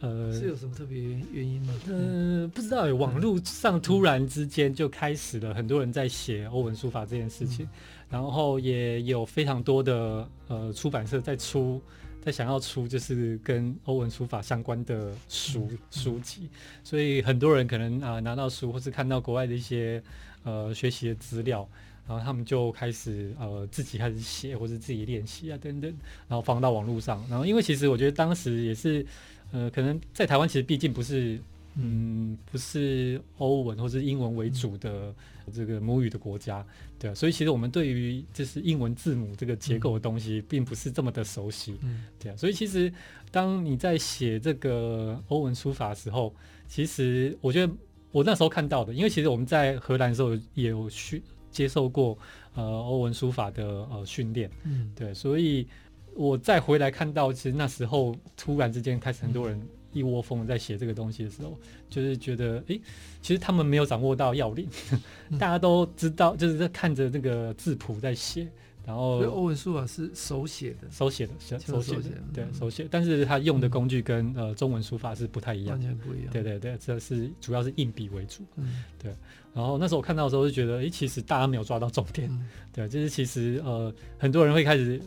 [0.00, 0.98] 呃是有什么特别
[1.30, 1.74] 原因吗？
[1.88, 7.70] 呃，不知道，有网络上突然之间就开始了很多人在写欧文书法这件事情，嗯、
[8.08, 11.82] 然后也有非常多的呃出版社在出，
[12.24, 16.48] 在想要出就是跟欧文书法相关的书、嗯、书籍，
[16.82, 20.02] 所以很多人可能啊、呃、拿到书或是看到国外的一些
[20.44, 21.68] 呃学习的资料。
[22.10, 25.88] 然后他们就开始呃自己开始写或者自己练习啊等等，
[26.26, 27.24] 然后放到网络上。
[27.30, 29.06] 然后因为其实我觉得当时也是
[29.52, 31.38] 呃可能在台湾其实毕竟不是
[31.76, 35.14] 嗯不是欧文或是英文为主的
[35.54, 36.66] 这个母语的国家，
[36.98, 42.36] 对啊，所以其实我们对于就是英文字母这个结构的东西并不是这么的熟悉，嗯，对啊。
[42.36, 42.92] 所以其实
[43.30, 46.34] 当你在写这个欧文书法的时候，
[46.66, 47.72] 其实我觉得
[48.10, 51.22] 我那时候看到的，因为其实我们在荷兰的时候也有学。
[51.50, 52.16] 接受过
[52.54, 55.66] 呃欧文书法的呃训练，嗯，对，所以
[56.14, 59.60] 我再回来看到，其实那时候突然之间开始很多人
[59.92, 61.58] 一窝蜂在写这个东西的时候，
[61.88, 62.80] 就是觉得，诶、欸，
[63.20, 64.68] 其实他们没有掌握到要领，
[65.38, 68.48] 大家都知道，就是在看着这个字谱在写。
[68.86, 72.02] 然后欧文书法是手写的，手写的，手写的，
[72.34, 72.88] 对，手写。
[72.90, 76.32] 但是他用的工具跟呃中文书法是不太一样，完全不一样。
[76.32, 78.42] 对对对，这是主要是硬笔为主。
[78.56, 79.14] 嗯，对。
[79.52, 82.30] 然后那时候我看到的时候就觉得，诶，其实大家没有抓到重点。
[82.72, 85.00] 对，就是其实呃，很多人会开始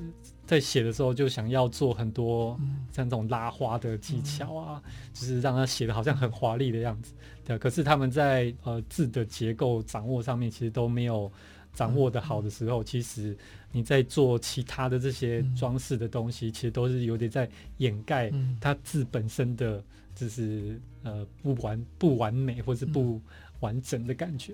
[0.45, 2.59] 在写的时候就想要做很多
[2.91, 4.81] 像这种拉花的技巧啊，
[5.13, 7.13] 就是让他写的好像很华丽的样子。
[7.45, 11.31] 对，可是他们在呃字的结构掌握上面其实都没有。
[11.75, 13.35] 掌握的好的时候，其实
[13.71, 23.19] 你在做其他的这些装饰的东西，其实都是有点在掩盖它字本身的，就是呃不完不完美或是不
[23.63, 24.53] 完整的感觉，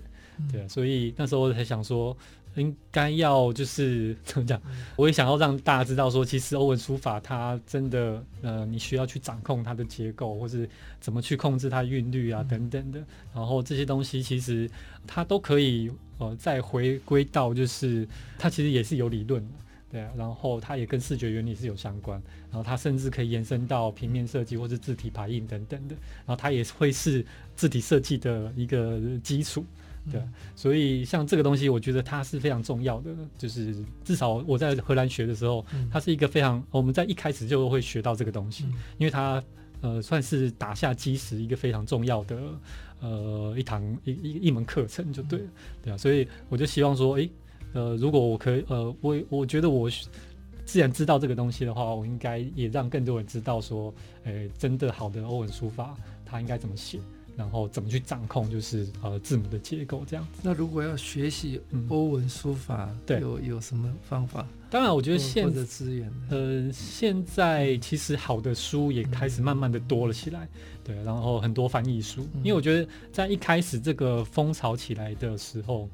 [0.51, 2.15] 对啊，所以那时候我才想说，
[2.55, 4.61] 应该要就是 怎么讲，
[4.95, 10.69] 我也想要让大家知道说，其实欧文书法它真的呃，你需要去掌控它的结构，或是
[11.01, 14.69] 怎么去控制它韵律啊等等的，然后这些东西其实
[15.05, 15.91] 它都可以。
[16.19, 18.05] 呃，再回归到就是
[18.37, 19.53] 它其实也是有理论的，
[19.91, 22.21] 对啊，然后它也跟视觉原理是有相关，
[22.51, 27.25] 然后它甚至可以延伸到平面设计或是字体排印等等的，然后它也会是
[27.55, 29.65] 字体设计的一个基础，
[30.11, 30.21] 对，
[30.55, 38.65] 所以像这个东西，我觉得它是非常重要的，就是至少我在荷兰学的时候，它是一个非常我们在一开始就会学到这个东西，
[38.97, 39.43] 因为它
[39.81, 42.37] 呃算是打下基石一个非常重要的。
[43.01, 45.45] 呃，一堂一一一门课程就对了，
[45.81, 47.31] 对啊，所以我就希望说，诶，
[47.73, 49.89] 呃，如果我可以，呃，我我觉得我
[50.65, 56.99] 既然知道这个东西的话，我应该也让更多人知道说，诶，真的好的欧文书法它应该怎么写，
[57.35, 60.41] 然后怎么去掌控，就是呃字母的结构这样子。
[60.43, 64.45] 那如果要学习欧文书法，嗯、对，有有什么方法？
[64.69, 70.47] 当然，我觉得现的资源，呃，现在其实好的书也开始慢慢的多了起来，
[70.83, 75.89] 对，然后很多翻译书，因为我觉得在一开始这个风潮起来的时候，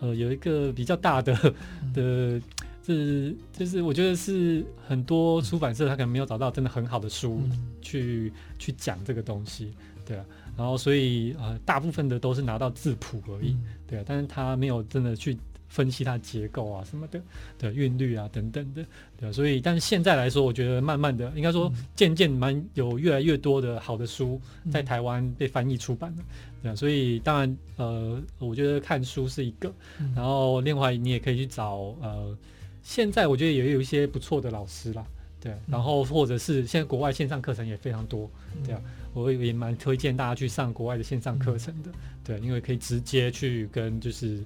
[0.00, 1.54] 呃，有一个比较大的
[1.94, 2.40] 的
[2.84, 7.40] 是就是我觉得是很多出版社他可能没有找到真的很好的书
[7.80, 9.72] 去、嗯、去讲这个东西，
[10.04, 10.24] 对啊，
[10.56, 15.38] 然后所以呃大部分的都是拿到字谱而已，对啊，但是他没有真的去。
[15.70, 17.22] 分析它结构啊什么的
[17.56, 18.84] 的韵律啊等等的，
[19.16, 24.38] 对啊，所以但是现在来说，我觉得慢慢的，应该说渐渐蛮有越来越多的好的书
[24.70, 26.24] 在台湾被翻译出版了，
[26.60, 29.72] 对啊，所以当然呃，我觉得看书是一个，
[30.12, 32.36] 然后另外你也可以去找呃，
[32.82, 35.06] 现在我觉得也有一些不错的老师啦，
[35.40, 38.28] 对，然后或者是现在国外线上课程也非常多，
[38.66, 38.82] 对啊，
[39.14, 41.90] 我也蛮推荐大家去上国外的线上课程的，
[42.24, 44.42] 对，因为可以直接去跟就是。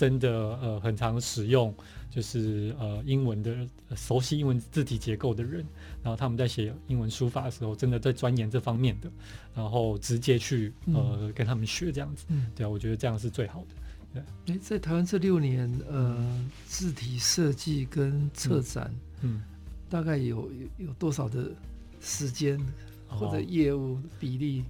[0.00, 0.30] 真的
[0.62, 1.74] 呃，很常使用
[2.08, 3.54] 就是呃英文的
[3.94, 5.62] 熟悉英文字体结构的人，
[6.02, 9.10] 然后他们在写英文书法的时候，真的在钻研这方面的，
[9.54, 14.22] 然后直接去呃跟他们学这样子，嗯、对啊，我觉得这样是最好的。
[14.46, 16.16] 对，诶，在台湾这六年，呃，
[16.64, 19.42] 字体设计跟策展，嗯，嗯
[19.90, 21.52] 大概有有多少的
[22.00, 22.58] 时间
[23.06, 24.62] 或者业务比例？
[24.62, 24.64] 哦、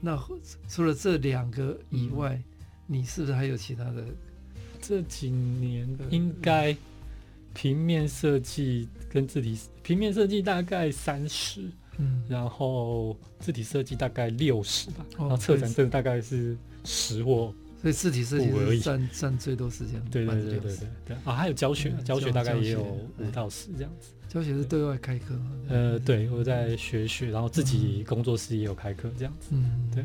[0.00, 0.28] 那
[0.66, 2.44] 除了这两个以外，嗯、
[2.86, 4.02] 你是不是还有其他的？
[4.86, 6.76] 这几年应该
[7.52, 11.62] 平面设计跟字体，平面设计大概三十，
[11.98, 21.16] 嗯，然后字体设计大概六十吧，然后策展证大概是十或，所以字体设计占占最多时间，对对对对对对。
[21.24, 25.50] 啊，还有教学，教学大概也有五到十这样子，教学是对外开课吗？
[25.68, 30.04] 呃，对，我在学学，然后自己工作室也有开课这样子，嗯，对，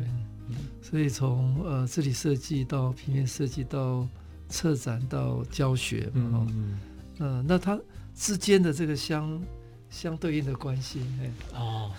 [0.81, 4.07] 所以从呃字体设计到平面设计到。
[4.51, 6.79] 策展到教学，嗯嗯，
[7.19, 7.79] 嗯，那它
[8.13, 9.41] 之间的这个相
[9.89, 11.91] 相对应的关系，哎，哦，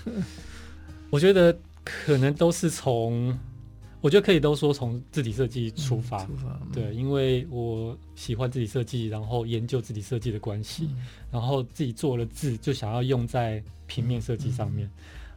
[1.11, 3.37] 我觉得可能都是从，
[4.01, 10.91] 我觉得可以都说从字体设计出发，出发，对，因为我喜欢字体设计，然后研究字体设计的关系，
[11.31, 14.88] 然后自己做了字，就想要用在平面设计上面。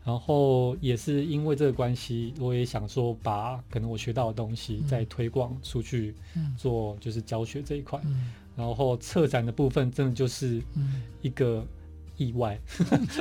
[0.06, 6.16] 然后也是因为这个关系，我也想说把可能我学到的东西再推广出去，
[6.56, 8.00] 做就是教学这一块。
[8.56, 10.62] 然后策展的部分，真的就是
[11.22, 11.66] 一个。
[12.18, 12.60] 意外，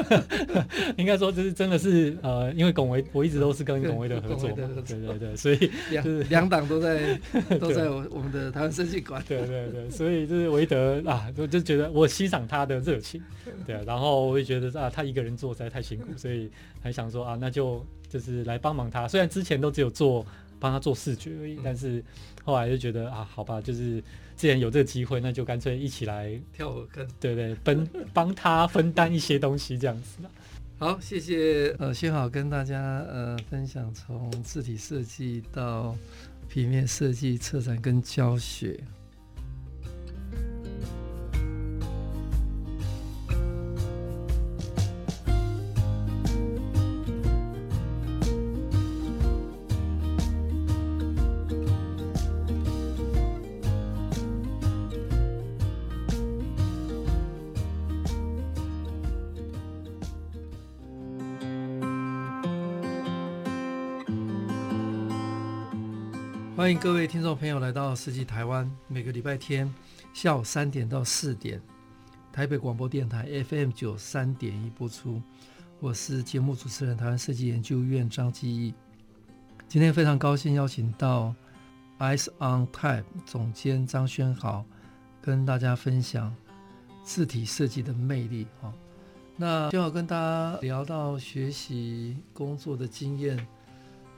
[0.96, 7.18] 应该说这是真的是呃，因为龚维我一直都是跟龚维的合作，对对对，所以就是两 党都在
[7.60, 13.22] 都在我我们的台湾设计馆，对对对，所以就是维德啊，就就觉得我欣赏他的热情，
[13.66, 20.24] 对，然后我也觉得啊，他一个人做实在太辛苦，所以还想说啊，那就就是来帮忙他，虽然之前都只有做
[20.58, 22.02] 帮他做视觉而已，但是
[22.44, 24.02] 后来就觉得啊，好吧，就是。
[24.36, 30.18] 既然有这个机会，那就干脆一起来跳火坑，对对，分 帮他分担一些东西，这样子。
[30.78, 35.96] 好，谢谢呃，幸好跟大家呃分享从字体设计到
[36.48, 38.78] 平面设计、策展跟教学。
[66.64, 69.70] 欢迎各位听众朋友来到设计台湾，每个礼拜天
[70.14, 71.60] 下午三点到四点，
[72.32, 75.20] 台北广播电台 FM 九三点一播出。
[75.78, 78.72] 我是节目主持人，台湾设计研究院张基义。
[79.68, 81.34] 今天非常高兴邀请到
[81.98, 84.64] Eyes on Type 总监张宣豪，
[85.20, 86.34] 跟大家分享
[87.02, 88.46] 字体设计的魅力。
[88.62, 88.72] 哈，
[89.36, 93.36] 那宣豪跟大家聊到学习工作的经验。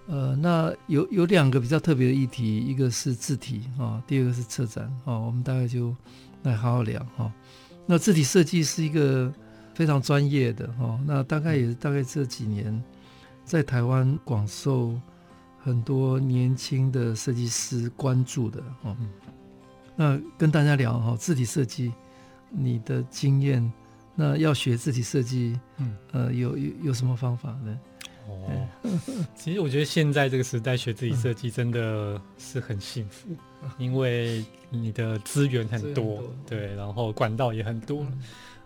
[0.08, 5.94] 呃，那有有两个比较特别的议题，一个是字体啊、哦，第二个是策展啊、哦，我们大概就
[6.44, 7.32] 来好好聊哈、哦。
[7.86, 9.32] 那字体设计是一个
[9.74, 12.82] 非常专业的哈、哦，那大概也是大概这几年
[13.44, 14.94] 在台湾广受
[15.58, 18.96] 很多年轻的设计师关注的哈、哦。
[19.96, 21.92] 那跟大家聊哈、哦，字体设计
[22.48, 23.72] 你的经验，
[24.14, 27.76] 那要学字体设计，嗯，呃，有有有什么方法呢？
[28.28, 28.68] 哦，
[29.34, 33.28] 其实我觉得现在这个时代学字体设计真的是很幸福，
[33.78, 38.04] 因为你的资源很多，对，然后管道也很多，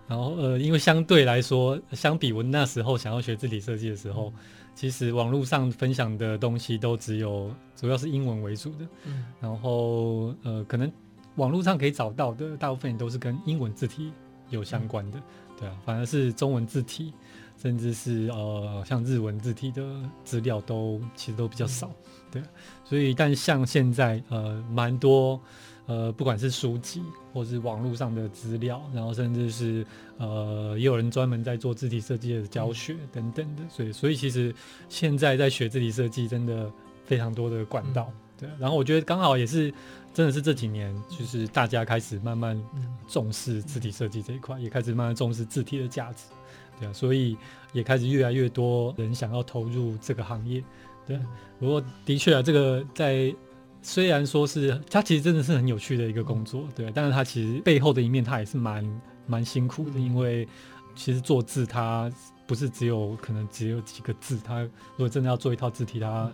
[0.08, 4.32] 然后呃，因为相对来说，相比我那时候想要学字体设计的时候，
[4.74, 8.88] 其实网络上分享的东西都只有主要是英文为主的，
[9.40, 10.90] 然后呃，可能
[11.36, 14.10] 网络上可以找到的大部分都是跟英文字体
[14.48, 15.20] 有相关的，
[15.58, 17.12] 对啊，反而是中文字体。
[17.60, 19.84] 甚至是呃，像日文字体的
[20.24, 21.90] 资料都其实都比较少，
[22.30, 22.42] 对，
[22.84, 25.38] 所以但像现在呃，蛮多
[25.84, 27.02] 呃，不管是书籍
[27.34, 29.84] 或是网络上的资料，然后甚至是
[30.16, 33.62] 呃，也有人专门在做字体设计的教学等等的。
[33.68, 34.54] 所以，所以其实
[34.88, 36.70] 现在在学字体设计，真的
[37.04, 38.10] 非常多的管道。
[38.38, 39.70] 对，然后我觉得刚好也是，
[40.14, 42.58] 真的是这几年，就是大家开始慢慢
[43.06, 46.24] 重视字体设计这一块，也开始慢慢重视字体的价值。
[46.80, 47.36] 对啊，所以
[47.72, 50.64] 也开始越来越多人想要投入这个行业。
[51.06, 51.18] 对，
[51.58, 53.34] 不过的确啊，这个在
[53.82, 60.46] 虽然说是它其实真的是很有趣的一个工作，对，但是它其实背后的一面，它也是蛮蛮辛苦的，因为
[60.94, 62.10] 其实做字它
[62.46, 66.30] 不是只有可能只有几个字，它如果真的要做一套字体，它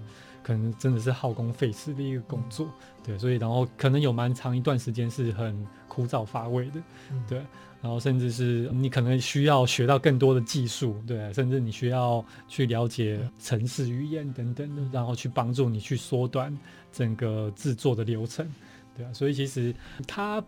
[0.46, 2.68] 可能真的是耗工费时的一个工作，
[3.02, 6.80] 对，所以然后可能有蛮长一段时间是很枯燥乏味的，
[7.28, 7.42] 对。
[7.82, 16.56] 然后甚至是你可能需要学到更多的技术，对，甚至你需要去了解城市语言等等的，然后去帮助你去缩短
[16.92, 18.48] 整个制作的流程，
[18.96, 19.74] 对啊，所以其实
[20.06, 20.42] 它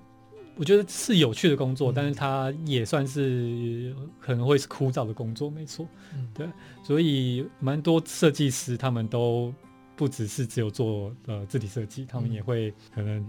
[0.56, 5.84] 我觉得是有趣的工作，但是它也算是可能会是枯燥的工作，没错，
[6.32, 6.48] 对，
[6.84, 9.52] 所以蛮多设计师他们都。
[9.98, 13.26] 不只是只有做呃字体设计，他们也会可能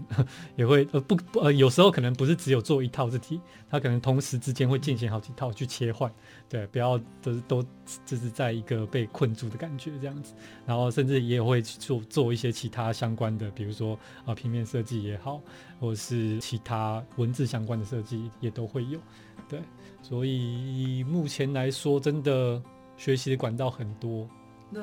[0.54, 6.10] 也会呃不呃有时候可能不是只有做一套字体，他可能同时之间会进行好几套去切换，
[6.48, 7.66] 对，不要都都
[8.06, 10.32] 就是在一个被困住的感觉这样子，
[10.64, 15.42] 然后甚至也会做做一些其他相关的，比如说啊、呃、平面设计也好，
[15.80, 19.00] 或是其他文字相关的设计也都会有，
[19.48, 19.60] 对，
[20.02, 22.62] 所以目前来说真的
[22.96, 24.28] 学习的管道很多。
[24.72, 24.80] 那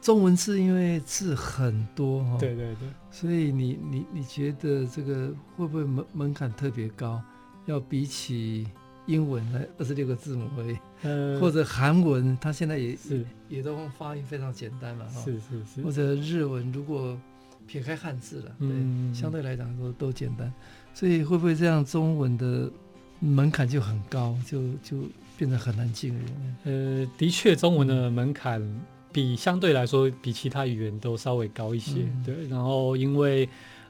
[0.00, 7.22] 中文字因为字很多哈，对对对，所以你你你觉得这个会不会门门槛特别高？
[7.66, 8.66] 要比起
[9.06, 17.16] 英文来二十六个字母而已，呃，或者韩文，它现在也是也都发音非常简单嘛，是是是，或者日文，如果
[17.68, 20.52] 撇开汉字了，对，嗯、相对来讲都都简单，
[20.92, 22.68] 所以会不会这样中文的
[23.20, 24.96] 门槛就很高，就就
[25.36, 26.24] 变得很难进入？
[26.64, 28.60] 呃，的确，中文的门槛。
[29.12, 32.48] 比相对来说，比其他语言都稍微高一些，嗯、对。
[32.48, 33.44] 然后因为，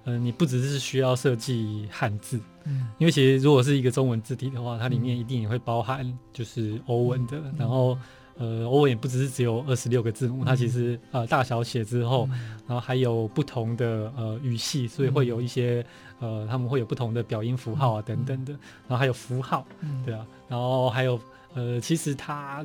[0.05, 7.37] 嗯、呃，你不只是需要设计汉字，嗯，因为其实如果是一个中文字体的话，它里面一定也会包含就是欧文的。
[7.39, 7.99] 嗯、然后，
[8.39, 15.85] 呃，欧文也不只是只有二十六个字母，嗯、它其实呃大小写之后，嗯、然后还有不同的呃语系，所以会有一些
[16.19, 18.53] 呃他们会有不同的表音符号啊等等的，
[18.89, 21.21] 然后还有符号，嗯、对啊，然后还有
[21.55, 22.65] 呃其实它。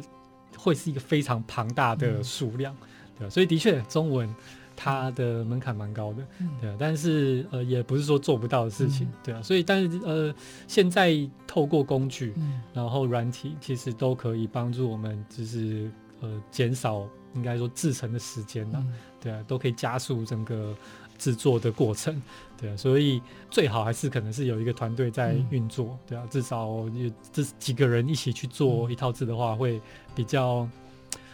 [0.58, 2.88] 会是一个非常庞大的数量，嗯、
[3.20, 4.34] 对，所以的确，中文
[4.76, 10.34] 它的门槛蛮高的，嗯、对，但是呃，也不是说做不到的事情，嗯、对啊，所以但是呃，
[10.68, 11.16] 现在
[11.46, 15.90] 透过工具，嗯、然后软体，其实都可以帮助我们，就是
[16.22, 20.76] 呃，减少应该说制成的时间了，嗯、对啊，都可以加速整个。
[21.18, 22.22] 制作的过程，
[22.58, 29.82] 对啊，所以最好还是可能是有一个团队在运作，嗯、对啊，至少有这几个人一起去做一套字的话，会
[30.14, 30.68] 比较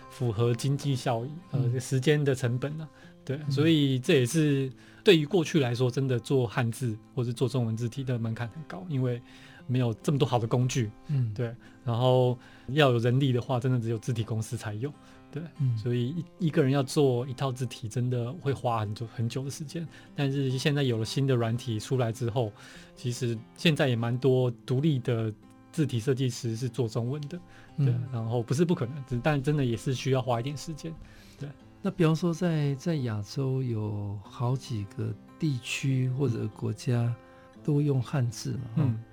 [0.09, 4.71] 符合经济效益，呃，时间的成本呢、啊，对，所以这也是
[5.03, 9.21] 对于过去来说，真的做汉字或者做中文字体的门槛很高，因为
[9.67, 12.37] 没有这么多好的工具，嗯，对，然后
[12.69, 14.91] 要有人力的话，真的只有字体公司才有。
[15.31, 19.87] 对，嗯，所以一一个人要做一套字体，真的会花很久很久的时间。
[20.13, 22.51] 但是现在有了新的软体出来之后，
[22.95, 25.33] 其实现在也蛮多独立的
[25.71, 27.39] 字体设计师是做中文的，
[27.77, 27.87] 对。
[27.87, 30.93] 嗯，然后不是不可能，但真的也是需要花一点时间。
[31.39, 31.47] 对，
[31.81, 37.15] 那比方说在在亚洲有好几个地区或者国家
[37.63, 39.03] 都用汉字嘛，嗯，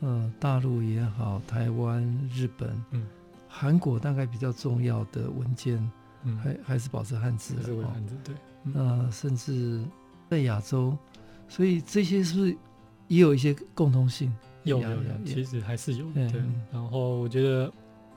[0.00, 3.06] 呃，大陆也好，台湾、日本，嗯。
[3.58, 5.78] 韩国大概比较重要的文件，
[6.42, 8.34] 还、嗯、还是保持汉字，是汉字对。
[8.62, 9.82] 那、甚至
[10.28, 10.94] 在亚洲，
[11.48, 12.54] 所以这些是不是
[13.08, 14.30] 也有一些共同性？
[14.64, 16.04] 有有有，其实还是有。
[16.12, 16.30] 对。
[16.70, 17.72] 然后我觉得，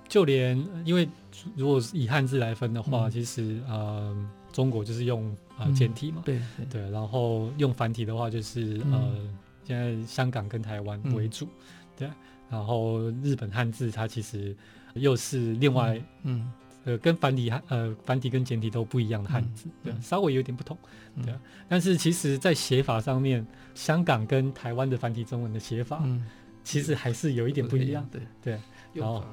[0.10, 1.08] 就连因为
[1.56, 6.92] 如果是以汉字来分的话，嗯、其实呃，中国就是用呃简体嘛，对对。
[6.92, 9.16] 然后用繁体的话，就是呃，
[9.64, 11.50] 现在香港跟台湾为主，嗯、
[11.96, 12.10] 对。
[12.50, 14.54] 然后日本汉字它其实。
[14.94, 16.52] 又是另外，嗯，嗯。
[16.86, 20.76] 呃，跟繁体汉呃繁体跟简体都不一样的汉字，嗯、对，稍微有点不同，
[21.16, 21.36] 嗯、对。
[21.68, 26.26] 但是其实，在写法上面，香港跟台湾的繁体中文的写法，嗯，
[26.64, 28.22] 其实还是有一点不一样，对。
[28.42, 28.60] 对。
[28.94, 29.24] 然后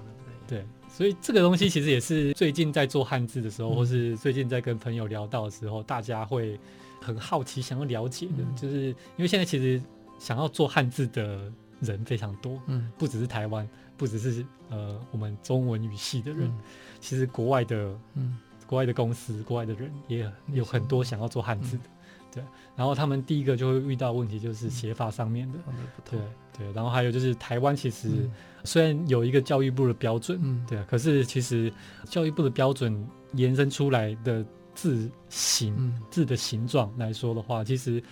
[0.49, 6.59] 对，所以这个东西其实也是最近在做汉字的时候，嗯、 或是最近在跟朋友聊到的时候，大家会
[7.01, 9.81] 很好奇，想要了解的，嗯、就是因为现在其实
[10.19, 11.51] 想要做汉字的
[11.81, 13.67] 人非常多，嗯，不只是台湾。
[13.97, 16.59] 不只是呃，我们中文语系的人，嗯、
[17.01, 18.37] 其实国外的，嗯，
[18.67, 21.91] 国外的公司、国外的人也有很多想要做汉字的，嗯、
[22.35, 22.45] 对，
[22.77, 25.75] 然后他们第一个就会遇到问题就是写法上面的，嗯、
[26.11, 26.21] 对
[26.59, 28.29] 对，然后还有就是台湾其实
[28.65, 31.73] 虽然有一个教育部的标准，嗯，对，可是其实
[32.05, 34.45] 教育部的标准延伸出来的
[34.75, 38.03] 字形、嗯、字的形状来说的话，其实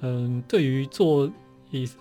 [0.00, 1.30] 嗯，对于做。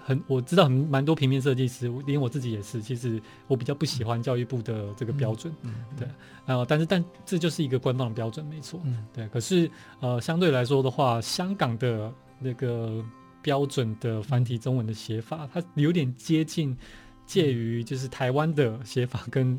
[0.04, 2.82] 很，我知道很蛮多平面设计师，连我自己也是。
[2.82, 6.08] 其实我比较不喜欢教育部的这个标准，嗯嗯、对，
[6.46, 9.28] 然后但是但这就是一个官方的标准，没错，嗯、对。
[9.30, 9.70] 可是
[10.02, 13.04] 呃，相对来说的话，香港的那个
[13.42, 16.78] 标准的繁体中文的写法，它有点接近，
[17.26, 19.58] 介于就是台湾的写法跟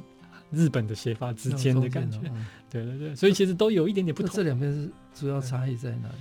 [0.50, 4.30] 日本的写法之间的感觉，嗯、对对对，所以其实都有一点点不同。
[4.36, 6.14] 这两边是主要差异在哪里？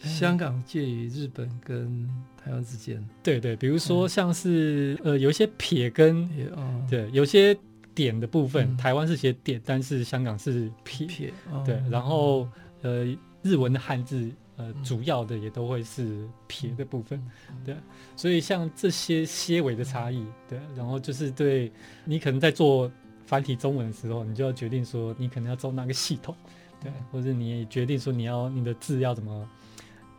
[0.00, 6.22] 香港介于日本跟台湾之间，对对，比如说像是、嗯、呃有一些撇跟，
[6.54, 7.56] 哦、对，有些
[7.94, 12.48] 点的部分，嗯、台湾是写点，但是香港是撇，撇哦、对，然后
[12.82, 13.04] 呃
[13.42, 17.20] 日文的汉字呃主要的也都会是撇的部分，
[17.50, 17.76] 嗯、对，
[18.14, 21.72] 所以像这些些微的差异，对，然后就是对
[22.04, 22.90] 你可能在做
[23.26, 26.34] 繁体中文的时候，你就要决定说你可能要走哪个系统，
[26.80, 29.48] 对，或者你决定说你要你的字要怎么。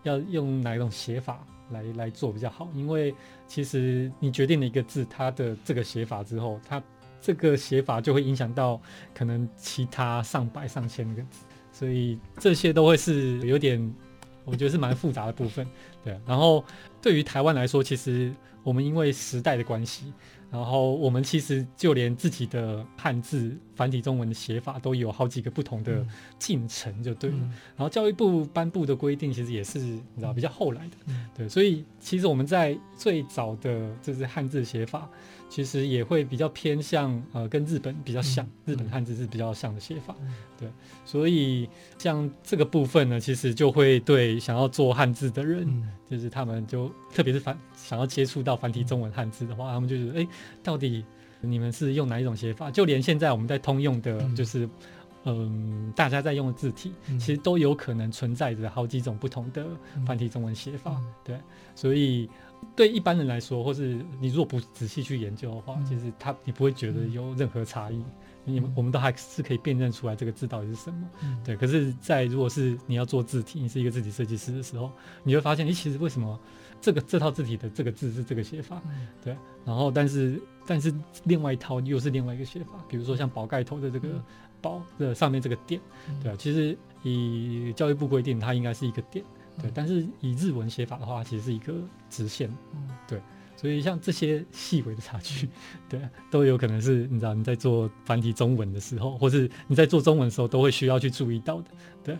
[0.03, 2.69] 要用哪一种写法来来做比较好？
[2.73, 3.13] 因为
[3.47, 6.81] 其实你决定了一个字，它的这个写法之后，它
[7.21, 8.81] 这个写法就会影响到
[9.13, 13.93] 可能其他上百上千个字，所以这些都会是有点，
[14.45, 15.67] 我觉得是蛮复杂的部分。
[16.03, 16.63] 对，然后
[17.01, 18.33] 对于台湾来说，其实
[18.63, 20.13] 我们因为时代的关系。
[20.51, 26.05] 然后我们其实就连自己的汉字繁体中文的写法都有好几个不同的
[26.39, 27.37] 进程，就对了。
[27.39, 31.47] 嗯、然后教育部颁布的规定其实也是你知道比较后来的，嗯、对。
[31.47, 35.07] 所以其实我们在最早的就是汉字写法，
[35.49, 40.69] 其实也会比较偏向呃跟日本比较像，嗯、日本汉字是比较像的写法，嗯、对。
[41.03, 45.63] 所以像这个部分呢，其实就会对想要做汉字的人。
[45.67, 50.27] 嗯就是他们就特别是繁想要接触到繁体中文汉字的话，他们就觉得哎，
[50.63, 51.05] 到底
[51.39, 52.71] 你们是用哪一种写法？
[52.71, 54.67] 就连现在我们在通用的，就是
[55.25, 59.67] 嗯、呃，大家在用的字体，其实都有可能存在着好几种不同的
[60.03, 60.99] 繁体中文写法。
[61.23, 61.37] 对，
[61.75, 62.27] 所以
[62.75, 68.03] 对一般人来说，或是你如果不仔细去研究的话，其实他你不会觉得有任何差异。
[68.45, 71.55] 你们我们都还是可以辨认出来这个字到底是什么，嗯、对。
[71.55, 74.89] 可是，在如果是你要做字体，你是一个字体设计师的时候，
[75.23, 76.39] 你会发现，你其实为什么
[76.81, 79.37] 这个这套字体的这个字是这个写法，嗯、对。
[79.65, 80.91] 然后，但是但是
[81.25, 84.07] 另外一套又是另外一个写法，比如说像宝盖头的这个
[84.61, 86.35] 宝的上面这个点，嗯、对。
[86.37, 89.23] 其实以教育部规定，它应该是一个点，
[89.61, 89.71] 对。
[89.73, 91.73] 但是以日文写法的话，其实是一个
[92.09, 92.49] 直线，
[93.07, 93.21] 对。
[93.55, 95.49] 所以像这些细微的差距，
[95.89, 95.99] 对，
[96.31, 101.67] 都有可能是你知道你在做繁体中文的时候，或是你在做中文的时候，都会需要去注意到的。
[102.01, 102.17] 对，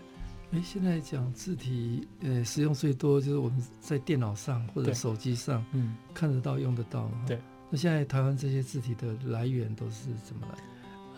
[0.52, 7.10] 哎，现在讲字体，呃，使用最多就是我们在电脑上或者手机上，嗯，看得到、用得到。
[7.26, 10.60] 对，那现在台湾这些字体的来源都是怎么来？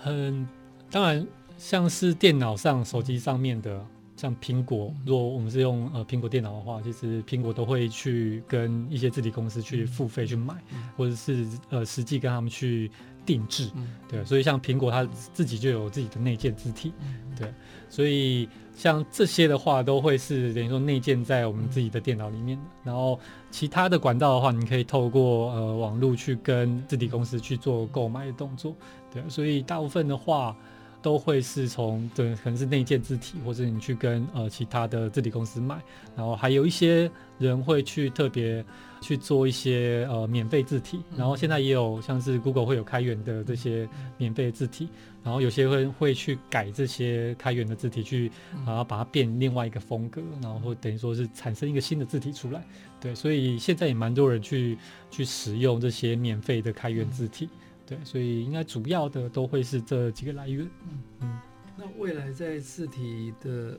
[0.05, 0.47] 嗯，
[0.91, 3.83] 当然，像是电脑上、手机上面的。
[4.21, 12.91] 像苹果，如果我们是用呃苹果电脑的话，其实苹果都会去跟一些字体公司去付费去买，嗯、或者是呃实际跟他们去
[13.25, 15.03] 定制，嗯、对，所以像苹果它
[15.33, 17.51] 自己就有自己的内建字体，嗯、对，
[17.89, 23.19] 所以像这些的话都会是等于说内建在我们自己的电脑里面，然后
[23.49, 28.75] 其他的管道的话，你可以透过呃网络去跟字体公司去做购买的动作，
[29.11, 30.55] 对，所以大部分的话。
[31.01, 35.81] 都会是从对，可能是内建字体，或者你去跟呃其他的字体公司买，
[36.15, 38.63] 然后还有一些人会去特别
[39.01, 44.87] 去做一些呃免费字体，然后现在也有像是 Google 会有开源的这些免费字体，
[45.23, 48.31] 然后有些会会去改这些开源的字体去，
[48.65, 52.63] 然后把它变另外一个风格，然后会等于说是产生一个新的字体出来，
[52.99, 54.77] 对，所以现在也蛮多人去
[55.09, 57.49] 去使用这些免费的开源字体。
[57.91, 60.65] 对，所以应该主要的都会是这几个来源。
[60.87, 61.39] 嗯嗯，
[61.75, 63.77] 那未来在字体的，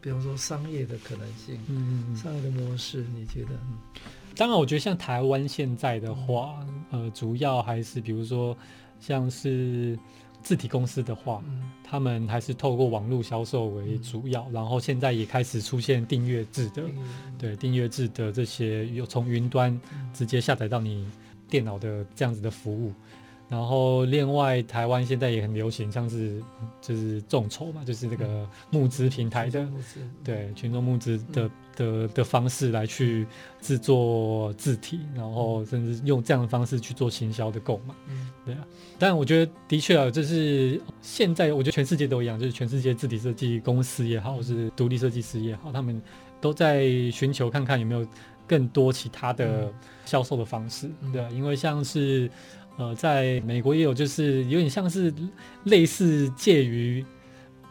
[0.00, 3.50] 比方说商业的可能性，嗯嗯，商业的模式，你觉得？
[3.70, 3.76] 嗯，
[4.34, 8.56] 当然，我觉得像台湾现在的话，嗯、呃，主要还是比如说
[8.98, 9.98] 像是
[10.42, 19.78] 字体公司的话，嗯、他们还是透过网络销售为主要，嗯、然后现在也开始出现订阅制的，嗯、对，订阅制的这些有从云端
[20.14, 21.06] 直接下载到你
[21.50, 22.94] 电脑的这样子的服务。
[23.52, 26.42] 然后，另外，台湾现在也很流行，像是
[26.80, 29.68] 就是众筹嘛，就是那个募资平台的，
[30.24, 33.26] 对群众募资的的的方式来去
[33.60, 37.94] 制作字体，然后甚至用这样的方式去做行销的购买，
[38.46, 38.64] 对啊。
[38.98, 46.00] 但我觉得，的确啊，就是现在，我觉得全世界都一样，就是全世界字体设计公司也好，是独立设计师也好，他们
[46.40, 48.06] 都在寻求看看有没有
[48.46, 49.70] 更多其他的
[50.06, 52.30] 销售的方式，嗯、对，因为像是
[52.82, 55.12] 呃，在美国也有，就是有点像是
[55.64, 57.04] 类似介于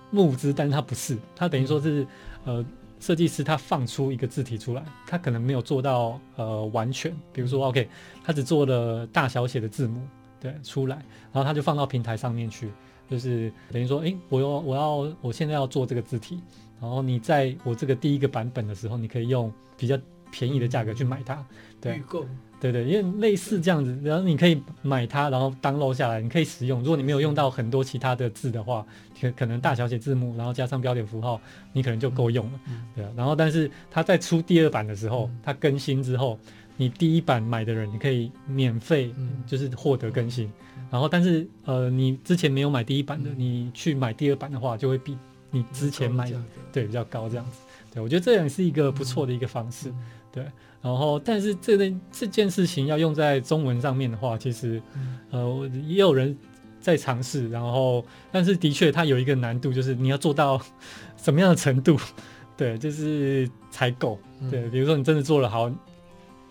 [0.10, 2.06] 募资，但是它不是，它等于说是
[2.46, 2.66] 呃。
[3.04, 7.90] 设计师他放出一个字体出来，他可能没有做到呃完全，比如说 OK，
[8.24, 10.00] 他只做了大小写的字母
[10.40, 10.98] 对出来，
[11.34, 12.70] 然后他就放到平台上面去，
[13.10, 16.40] 就是等于说，诶，我要我要我现在要做这个字体，
[16.80, 19.98] 然后你在我这个第一个版本的时候，你可以用比较
[20.32, 21.46] 便宜的价格去买它，
[21.80, 21.98] 对。
[21.98, 22.26] 预购。
[22.60, 26.80] 对对，因为类似这样子，然后你可以买它，然后 download 下来，你可以使用。
[26.84, 28.86] 如果你没有用到很多其他的字的话，
[29.20, 31.42] 可可能大小写字母，然后加上标点符号，
[31.74, 32.60] 你可能就够用了。
[32.68, 36.38] 嗯、对，然后但是它在出第二版的时候，嗯、它更新之后，
[36.78, 39.12] 你第一版买的人，你可以免费
[39.48, 40.46] 就是获得更新。
[40.78, 45.18] 嗯、然后但是呃，你之前没有买第一版的，嗯、你去买第二版的话，就会比
[45.50, 46.40] 你之前买的
[46.72, 47.58] 对比较高这样子。
[47.94, 49.90] 对，我觉得这样是一个不错的一个方式。
[49.90, 49.96] 嗯、
[50.32, 50.46] 对。
[50.82, 54.82] 然后，但是这件这件事情要用在中文上面的话，其实，
[55.30, 56.36] 呃，也有人
[56.80, 57.48] 在尝试。
[57.50, 60.60] 然后，但是的确，它有一个难度，就是你要做到
[61.18, 61.96] 什么样的程度，
[62.58, 64.18] 对，就是才够。
[64.50, 65.72] 对，比如说你真的做了好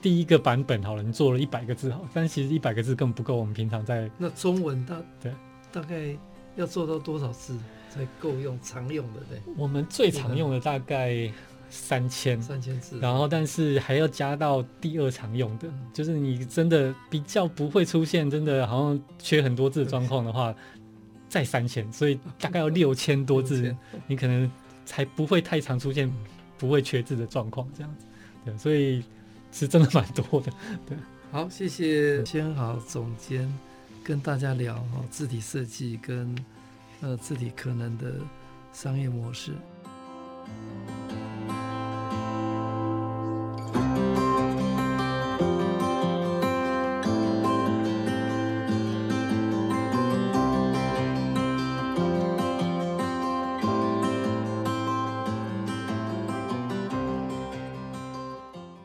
[0.00, 3.34] 第一个版本好了，你做了一百个字好，但是其实一百个字根本不够。
[3.34, 5.32] 我们平常在那中文大对
[5.72, 6.16] 大概
[6.54, 7.58] 要做到多少字
[7.90, 9.20] 才够用常用的？
[9.28, 11.30] 对，我们最常用的大概。
[11.72, 20.52] 三千，三千字，然后但是还要加到第二常用的，嗯、就是你真的比较不会出现真的好像缺很多字的状况的话，
[21.28, 23.72] 再三千，所以大概要六千多字，
[24.08, 24.50] 你可能
[24.84, 26.12] 才不会太常出现
[26.58, 28.06] 不会缺字的状况这样子，
[28.44, 29.04] 对，所以
[29.52, 30.52] 是真的蛮多的，
[30.88, 30.98] 对。
[31.30, 33.48] 好，谢谢千豪总监
[34.02, 36.34] 跟大家聊哈字体设计跟
[37.00, 38.14] 呃字体可能的
[38.72, 39.54] 商业模式。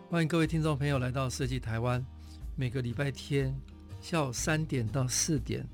[0.09, 2.03] 欢迎各位听众朋友来到设计台湾，
[2.55, 3.53] 每个礼拜天
[3.99, 5.67] 下午三点到四点，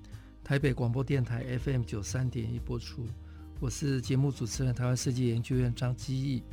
[0.52, 3.08] 台北广播电台 FM 九三点一播出。
[3.62, 6.44] 我是节目主持人，台湾设计研究院张基义。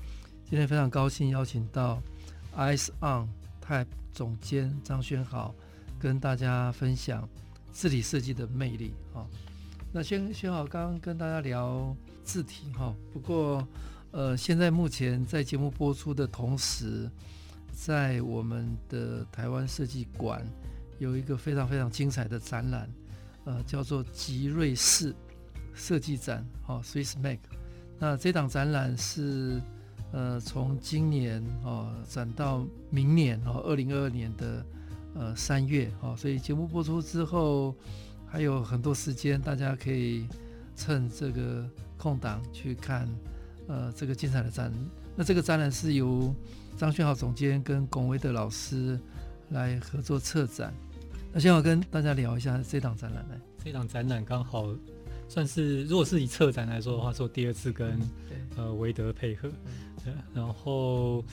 [0.49, 2.01] 今天非常高兴邀请到
[2.57, 3.29] Eyes On
[3.61, 5.53] Type 总监张宣豪，
[5.99, 7.29] 跟大家分享
[7.73, 8.95] 字体设计的魅力。
[9.13, 9.27] 哈，
[9.93, 11.93] 那宣宣豪刚刚跟大家聊
[12.23, 13.67] 字体哈，不过
[14.13, 17.11] 呃，现在目前在节目播出的同时。
[17.73, 20.47] 在我们的台湾设计馆
[21.01, 22.89] 有一个非常非常精彩的展览，
[23.49, 25.15] 呃，叫做吉瑞士
[25.75, 27.41] 设计展，哦，Swiss Make。
[27.99, 29.59] 那这档展览是
[30.13, 34.67] 呃从今年哦展到明年哦，二零二二年的
[35.15, 37.75] 呃三月哦，所以节目播出之后
[38.27, 40.29] 还有很多时间，大家可以
[40.77, 43.09] 趁这个空档去看
[43.67, 44.71] 呃这个精彩的展。
[45.17, 46.35] 那这个展览是由
[46.77, 49.01] 张宣豪总监跟龚威德老师
[49.53, 50.75] 来合作策展，
[51.33, 53.39] 那先要跟大家聊一下这档展览来。
[53.65, 54.75] 这档展览刚好
[55.29, 58.11] 算是，如果是以策展来说的话，做第二次跟、嗯、
[58.57, 59.51] 呃维德配合，
[60.05, 61.25] 对，然后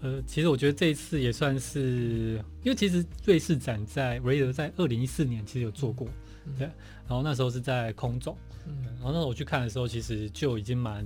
[0.00, 6.08] 呃其实我觉得这一次也算是，因为其实瑞士展在维德在二零一四年其实有做过，
[6.46, 6.66] 嗯、对，
[7.08, 8.36] 然后那时候是在空总，
[8.66, 11.04] 嗯，然后那时候我去看的时候，其实就已经蛮。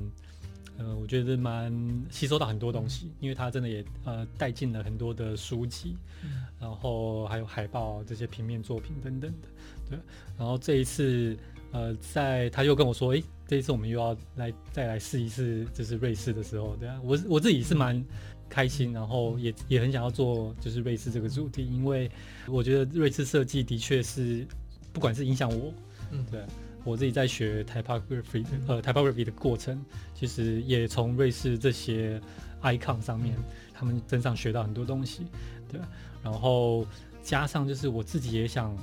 [0.77, 1.73] 呃，我觉得蛮
[2.11, 9.49] 吸收到很多东西，因为他真的也呃带进了很多的书籍，嗯、然后还有海报这些平面作品等等的，
[9.91, 9.99] 对。
[10.37, 11.37] 然后这一次
[11.71, 18.05] 呃，在他又跟我说，诶，这一次我们又要来再来试一试，就是瑞士的时候，对啊，我我自己是蛮
[18.49, 22.11] 开心，然后也也很想要做就是瑞士这个主题，因为
[22.49, 24.45] 我觉得瑞士设计的确是
[24.93, 25.73] 不管是影响我，
[26.11, 26.45] 嗯，对。
[26.85, 29.83] 我自己在学 typography 的呃 typography 的过程，
[30.15, 32.21] 其实也从瑞士这些
[32.63, 33.35] icon 上面，
[33.73, 35.27] 他们身上学到很多东西，
[35.69, 35.81] 对。
[36.23, 36.87] 然后
[37.23, 38.77] 加上就是我自己也想，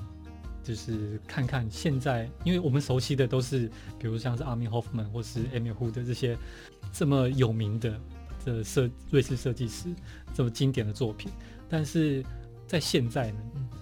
[0.64, 6.38] 就是看看现在，因为我们熟悉的都是，比如像是 Armin Hofmann 或是 Emil Huth 的这些
[6.91, 7.99] 这么有名的
[8.43, 9.89] 这设瑞士设计师
[10.34, 11.32] 这么经典的作品，
[11.70, 12.24] 但是
[12.68, 13.39] 在现在呢，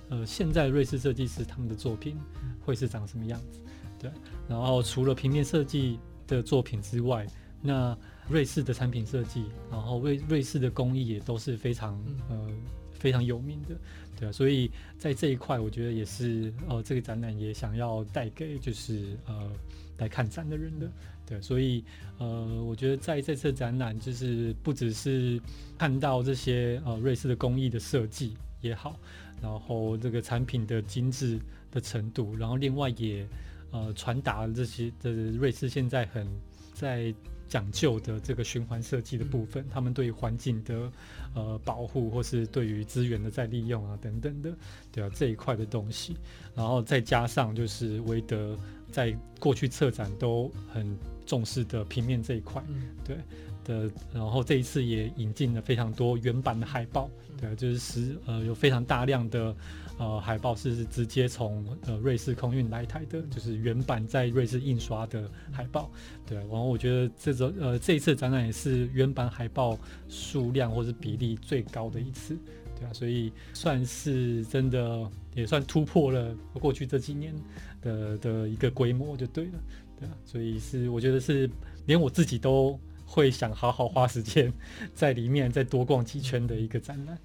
[0.09, 2.17] 呃，现在瑞士设计师他们的作品
[2.65, 3.59] 会是长什么样子？
[3.99, 4.09] 对，
[4.47, 7.27] 然后除了平面设计的作品之外，
[7.61, 7.97] 那
[8.29, 12.49] 瑞士的产品设计，然后瑞瑞士的工艺也都是非常呃
[12.93, 13.75] 非常有名的，
[14.17, 19.51] 对啊，所以在这一块，我觉得也是呃，这个展览也想要带给就是呃
[19.97, 20.89] 来看展的人的，
[21.25, 21.83] 对，所以
[22.17, 25.41] 呃，我觉得在这次展览，就是不只是
[25.77, 28.97] 看到这些呃瑞士的工艺的设计也好，
[29.41, 31.39] 然后这个产品的精致
[31.71, 33.27] 的程度，然后另外也
[33.71, 36.27] 呃传达这些的瑞士现在很
[36.73, 37.13] 在。
[37.49, 40.91] 讲究的这个循环设计的部分，他们对于环境的
[41.33, 44.55] 呃保护，或是对于资源的再利用啊等等的，
[44.91, 46.15] 对啊这一块的东西，
[46.53, 48.55] 然后再加上就是维德
[48.91, 50.95] 在过去策展都很
[51.25, 52.63] 重视的平面这一块，
[53.03, 53.17] 对
[53.65, 59.55] 的，然后这一次也引进了非常多原版的海报，对啊，就是实呃有非常大量的。
[59.99, 65.91] 呃，海报是直接从呃瑞士空运来台的，就是原版在瑞士印刷的海报。
[66.25, 69.77] 对，然后我觉得这种呃这一次展览也是原版海报
[70.07, 72.37] 数量或是比例最高的一次，
[72.79, 77.35] 对啊，所以算是真的也算突破了过去这几年
[77.81, 79.59] 的的一个规模就对了，
[79.99, 81.49] 对啊，所以是我觉得是
[81.87, 84.53] 连我自己都会想好好花时间
[84.95, 87.17] 在里面再多逛几圈的一个展览。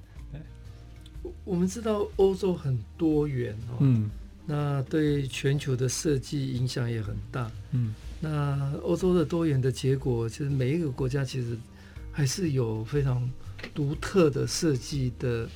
[1.45, 4.11] 我们知道欧洲很多元哦，嗯，
[4.47, 11.57] 那对全球的设计影响也很大，嗯，那欧洲的多元的结果，其实每一个国家其实
[12.13, 13.29] 还是有非常
[13.75, 15.49] 独特的设计的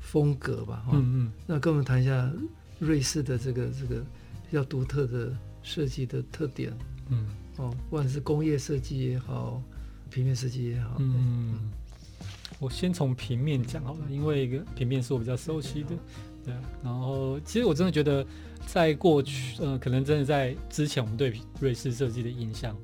[0.00, 2.30] 风格吧，嗯嗯，那跟我们谈一下
[2.78, 4.00] 瑞士的这个这个
[4.48, 6.72] 比较独特的设计的特点，
[7.08, 9.60] 嗯，哦，不管是工业设计也好，
[10.10, 11.54] 平面设计也好，嗯。
[11.54, 11.70] 嗯
[12.58, 15.90] 我先从平面讲好了，因为一个平面是我比较熟悉的，
[16.44, 16.54] 对。
[16.82, 18.26] 然后，其实我真的觉得，
[18.66, 22.76] 在过去，呃，可能真的在之前，我们对瑞士设计的印象，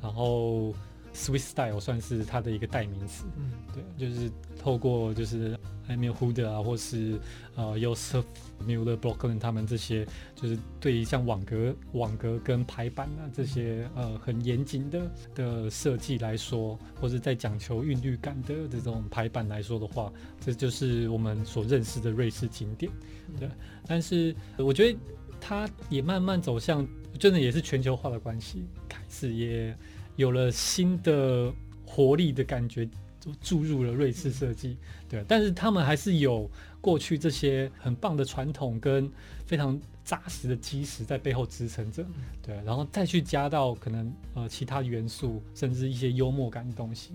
[0.00, 0.74] 然后
[1.18, 5.58] Swiss Style 算是它的一个代名词，嗯，对，就是透过就是。
[5.88, 7.18] Emil Hude 啊，或是
[7.56, 8.22] 呃 Josef
[8.66, 10.06] Müller-Brocklen 他们这些，
[10.36, 22.92] 就是对于像网格、网格跟排版啊这些呃很严谨的的设计来说，或者在讲求韵律感的这种排版来说的话，这就是我们所认识的瑞士景点。
[23.40, 23.48] 对，
[23.86, 24.98] 但是我觉得
[25.40, 26.86] 它也慢慢走向，
[27.18, 29.74] 真的也是全球化的关系，开始也
[30.18, 31.50] 有了新的
[31.86, 32.86] 活力的感觉。
[33.20, 34.76] 就注入了瑞士设计，
[35.08, 36.48] 对，但是他们还是有
[36.80, 39.10] 过去这些很棒的传统跟
[39.44, 42.06] 非常扎实的基石在背后支撑着，
[42.40, 47.10] 对，然后再去加到可能呃其他元素，甚至一些幽默感的东西，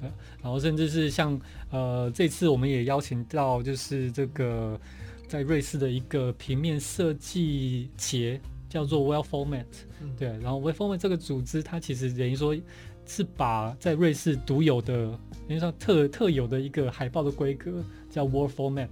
[0.00, 0.08] 对，
[0.40, 1.38] 然后甚至是像
[1.72, 4.80] 呃这次我们也邀请到就是这个
[5.26, 9.64] 在瑞士的一个平面设计节叫做 Well Format，
[10.16, 12.56] 对，然后 Well Format 这个组织它其实等于说。
[13.10, 15.06] 是把在瑞士独有的，
[15.48, 18.90] 等于说特特有的一个海报的规格叫 Word Format，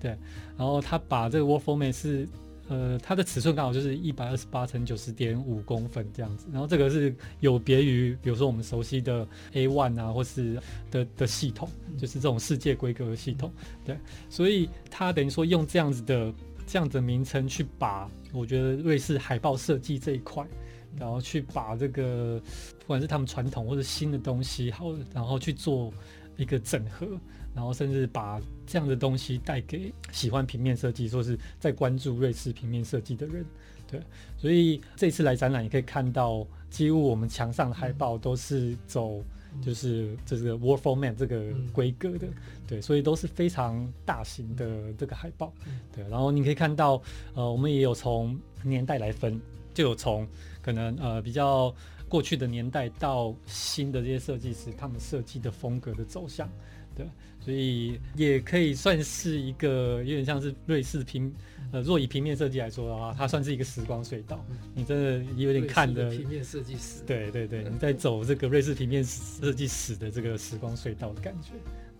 [0.00, 0.16] 对，
[0.56, 2.26] 然后它把这个 Word Format 是，
[2.68, 10.58] 呃，它的尺寸刚好就是一百二十八乘九十点五公分这样子，然后这个是有别于，比如说我们熟悉的 A1 啊，或是
[10.90, 11.68] 的的系统，
[11.98, 13.52] 就是这种世界规格的系统，
[13.84, 13.98] 对，
[14.30, 16.32] 所以它等于说用这样子的
[16.68, 20.46] 这样子的名称去把，我觉得瑞士海报设计这一块。
[20.96, 22.42] 然后去把这个，
[22.80, 25.92] 不管是他们传统或者新的东西，好，然后去做
[26.36, 27.06] 一个整合，
[27.54, 33.44] 然后甚至把这样的东西带给喜欢平面设计，说是在关注瑞士平面设计的人，
[33.86, 34.00] 对。
[34.38, 39.22] 所以这次来展览，你可以看到，几乎我们墙上的海报都是走，
[39.62, 42.28] 就是这个 Word Format 这个规格的，
[42.66, 42.80] 对。
[42.80, 45.52] 所以都是非常大型的这个海报，
[45.94, 46.08] 对。
[46.08, 47.00] 然后你可以看到，
[47.34, 49.40] 呃，我们也有从年代来分，
[49.74, 50.26] 就有从。
[50.60, 51.74] 可能呃比较
[52.10, 56.46] 过去的年代到新的这些设计师，他们设计的风格的走向，
[56.94, 57.06] 对，
[57.48, 61.32] 所以也可以算是一个有点像是瑞士平
[61.72, 64.44] 呃，若以平面设计来说的话，它算是一个时光隧道。
[64.74, 71.52] 你真的有点看的平面设计史，对对对，你在走这个瑞士平面设计史的这个时光隧道的感觉。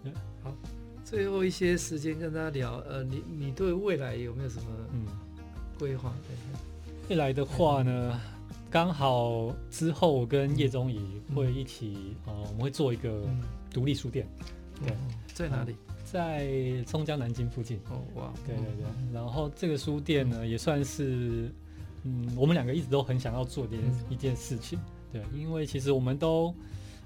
[0.05, 0.55] 对，好，
[1.03, 5.07] 最后一些时间跟大家聊，呃，你你对未来有没有什么嗯
[5.79, 6.13] 规划？
[7.09, 8.21] 未来的话呢？
[8.71, 11.01] 刚好之后我跟叶宗仪
[11.35, 13.23] 会一起，呃，我们会做一个
[13.73, 14.29] 独立书店，
[14.83, 14.95] 对，
[15.35, 15.75] 在哪里？
[16.05, 17.79] 在松江南京附近。
[17.91, 19.13] 哦哇，对对对。
[19.13, 21.53] 然后这个书店呢，也算是，
[22.05, 23.77] 嗯，我们两个一直都很想要做的
[24.09, 24.79] 一件事情，
[25.13, 26.55] 对，因为其实我们都，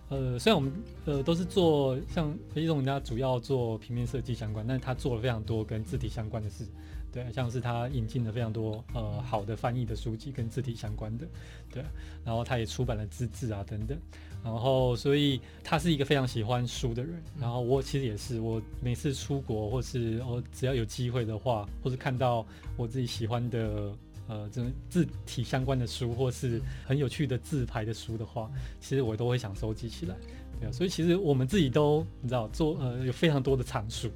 [0.08, 0.72] 呃，虽然我们
[1.04, 6.64] 呃都是做像叶宗仪他主要做平面设计相关，但是他做了非常多跟字体相关的事。
[7.12, 11.26] 对，像是他引进了非常多呃好的翻译的书籍跟字体相关的，
[11.70, 11.84] 对，
[12.24, 13.98] 然后他也出版了字志啊等等，
[14.44, 22.44] 然后所以他是一个非常喜欢书的人，然后我其实也是，我每次出国或是我只要有机会的话，或是看到
[22.76, 23.92] 我自己喜欢的
[24.26, 30.16] 呃这种字体相关的书，或是很有趣的字牌的书的话，其实我都会想收集起来。
[30.58, 34.10] 对啊，所以其实我们自己都你知道做呃有非常多的藏书，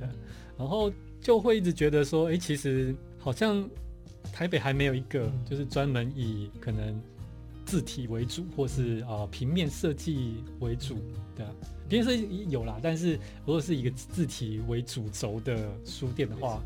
[0.00, 0.08] 对，
[0.58, 3.68] 然后就会一直觉得说，哎，其实好像
[4.32, 7.00] 台北还没有一个就是专门以可能
[7.68, 10.96] 字体为主，或是啊、呃、平面设计为主，
[11.36, 11.52] 对啊，
[11.86, 13.12] 平面设计有啦，但是
[13.44, 16.62] 如果是一个字体为主轴的书店的话，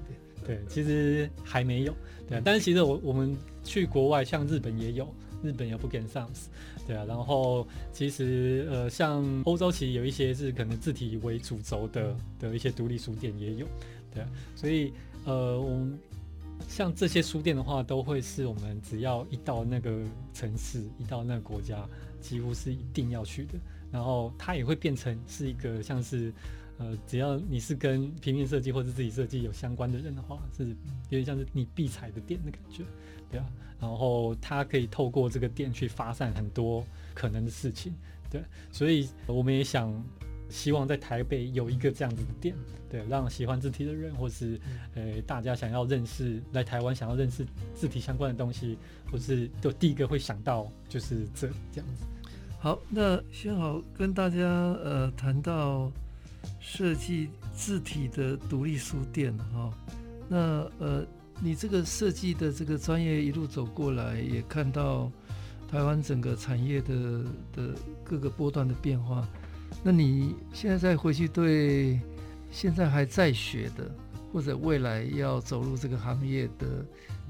[0.47, 1.93] 对，其实还没有，
[2.29, 5.13] 对啊，但是其实我我们去国外，像日本也有。
[5.45, 6.47] 日本有 Book and Sounds，
[6.87, 13.67] 对啊，然后其实呃，像欧洲其实有一些是可能字体为主轴的的一些独立书店也有，
[14.15, 14.93] 对啊，所以
[15.25, 15.99] 呃，我们
[16.69, 20.03] 像这些书店的话，都会是我们只要一到那个
[20.33, 21.87] 城市，一到那个国家，
[22.21, 23.55] 几乎是一定要去的。
[23.91, 26.33] 然后它也会变成是一个像是
[26.79, 30.69] 呃，只要你是跟平面设计或者自己设计有相关的人的话，是
[31.11, 32.83] 有点像是你必踩的店的感觉，
[33.31, 33.47] 对啊。
[33.79, 37.93] 然后它可以透过这个店去发散很多可能的事情，
[38.31, 39.93] 对，所以我们也想
[40.53, 42.55] 希望在台北有一个这样子的店，
[42.89, 44.61] 对，让喜欢字体的人，或是
[44.95, 47.45] 呃大家想要认识来台湾想要认识
[47.75, 48.77] 字体相关的东西，
[49.11, 52.05] 或是就第一个会想到就是这这样子。
[52.61, 54.39] 好，那先好跟大家
[54.85, 55.91] 呃谈到
[56.61, 59.75] 设计字体的独立书店哈、哦，
[60.29, 60.39] 那
[60.79, 61.05] 呃。
[61.45, 65.11] 你这个设计的这个专业一路走过来，也看到
[65.69, 67.75] 台湾整个产业的的
[68.05, 69.29] 各个波段的变化。
[69.83, 71.99] 那你现在再回去对
[72.51, 73.91] 现在还在学的，
[74.33, 76.87] 或者未来要走入这个行业的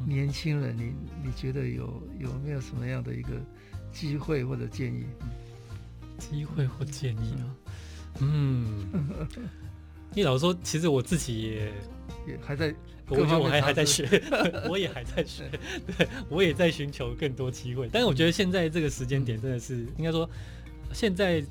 [0.06, 0.92] 年轻人，你
[1.24, 3.30] 你觉得有有没有什么样的一个
[3.92, 5.04] 机会或者建议？
[6.18, 7.44] 机会或建议啊？
[8.20, 8.86] 嗯，
[10.14, 11.72] 你老实说，其实我自己也
[12.28, 12.74] 也还在。
[13.08, 14.08] 我觉得我还还在学，
[14.70, 15.50] 我也还在学，
[15.98, 17.88] 对，我也在寻求更多机会。
[17.92, 20.28] 但是我觉得现在这个时间点真的是，应该说，
[20.94, 21.44] 现在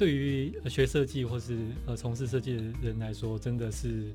[0.00, 4.10] 对于学设计或是呃从事设计的人来说，真的是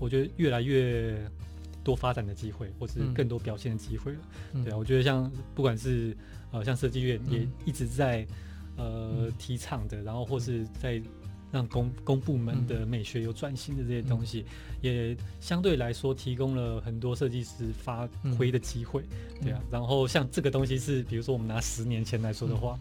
[0.00, 1.16] 我觉得越来越
[1.84, 4.18] 多发展的机会，或是更多表现的机会了。
[4.64, 6.16] 对啊，我觉得像不管是
[6.50, 8.26] 呃像设计院也一直在
[8.76, 11.00] 呃提倡的，然后或是在。
[11.52, 19.02] 让公公部门的美学有转型的这些东西，嗯、也相对来说提供了很多设计师发挥的机会，
[19.38, 19.60] 嗯、对啊。
[19.70, 22.78] 然后像这个东西是，比如说我们拿十年前来说的话，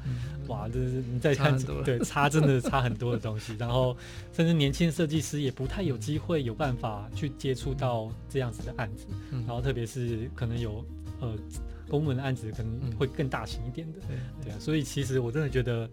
[0.48, 3.54] 哇，这是你再看，对，差真的差很多的东西。
[3.60, 3.96] 然后
[4.32, 10.86] 甚至年轻设计师也不太有机会有办法去接触到这样子的案子，嗯、然后特别是可能有
[11.20, 11.36] 呃
[11.90, 14.58] 公部门的案子可能会更大型一点的，对对啊。
[14.60, 15.90] 所以其实我真的觉得。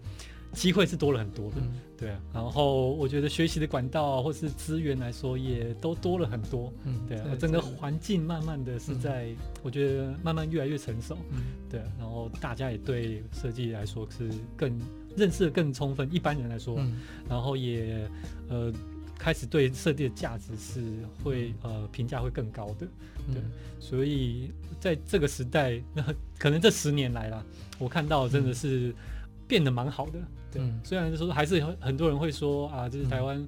[0.53, 14.77] 机会是多了很多的，嗯、对啊，然后我觉得学习的管道啊，或是资源来说，也都多了很多，嗯，对啊，整个环境慢慢的是在，嗯、我觉得慢慢越来越成熟，嗯，对啊，然后大家也对设计来说是更
[15.17, 16.97] 认识的更充分，一般人来说，嗯、
[17.29, 18.09] 然后也
[18.49, 18.73] 呃
[19.19, 20.83] 开始对设计的价值是
[21.23, 22.87] 会呃评价会更高的，
[23.33, 26.03] 对，嗯、所以在这个时代，那
[26.39, 27.45] 可能这十年来了，
[27.79, 28.89] 我看到真的是。
[28.89, 28.95] 嗯
[29.49, 30.21] 变得蛮好的，
[30.53, 30.63] 对。
[30.63, 33.39] 嗯、虽然说还是很很多人会说啊，就是台湾，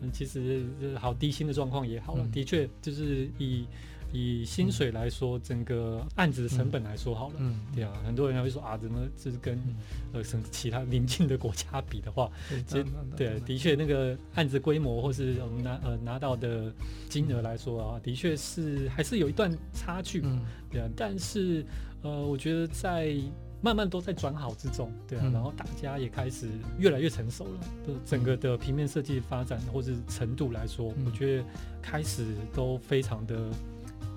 [0.00, 2.24] 嗯，其实就是好低薪的状况也好了。
[2.24, 3.66] 嗯、的确，就是以
[4.10, 7.92] 以薪水来说，嗯、整个案子的成本来说好了，嗯，对啊。
[8.06, 9.76] 很多人会说啊，怎么就是跟、嗯、
[10.14, 12.86] 呃什么其他邻近的国家比的话，嗯、其实
[13.16, 16.72] 对，的确那个案子规模或是我们拿呃拿到的
[17.10, 20.40] 金额来说啊，的确是还是有一段差距，嗯，
[20.70, 20.88] 对啊。
[20.96, 21.62] 但是
[22.02, 23.14] 呃，我觉得在
[23.60, 26.48] 慢慢都在转好之中，对啊，嗯、然后大家也开始
[26.78, 27.60] 越来越成熟了。
[27.86, 31.44] 的整个的平面设计发展或者程度来说，嗯、我觉得
[31.82, 33.36] 开始都非常的，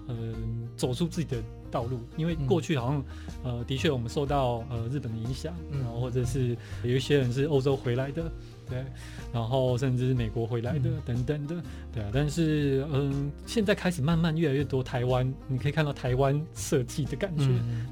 [0.08, 0.36] 嗯、呃，
[0.78, 2.02] 走出自己的道路。
[2.18, 3.04] 因为过去好像，
[3.44, 8.30] 嗯、呃，的确我们受到呃日本的影响，嗯、然后或者是有一些人是欧洲回来的。
[8.70, 8.86] 对，
[9.34, 11.62] 然后甚至是美国回来的等等的，
[11.94, 17.50] 对啊，但是嗯，现在开始慢慢越来越多台湾，你可以看到台湾设计的感觉，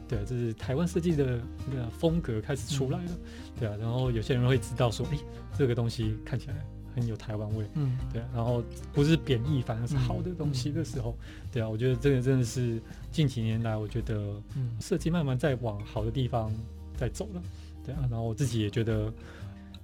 [0.07, 3.11] 对，就是台湾设计的那个风格开始出来了，
[3.59, 5.17] 对啊，然后有些人会知道说，哎，
[5.57, 6.55] 这个东西看起来
[6.99, 11.17] 很有台湾味，嗯，对，然后不是贬义，反而是好的东西的时候，
[11.51, 12.81] 对啊，我觉得这个真的是
[13.11, 14.41] 近几年来，我觉得
[14.79, 16.53] 设计慢慢在往好的地方
[16.97, 17.41] 在走了，
[17.85, 19.11] 对啊，然后我自己也觉得。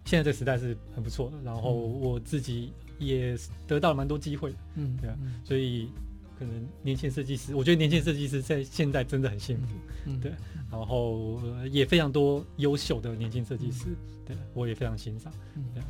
[0.08, 3.36] 现在这个时代是很不错的，然后我自己也
[3.66, 5.90] 得到了蛮多机会，嗯，对啊，所以
[6.38, 9.74] 可能年轻设计师，我觉得年轻设计师在现在真的很幸福，
[10.06, 10.32] 嗯，对，
[10.72, 11.42] 然后
[11.72, 13.86] 也非常多优秀的年轻设计师，
[14.28, 15.34] 对，我也非常欣赏，
[15.74, 15.82] 对，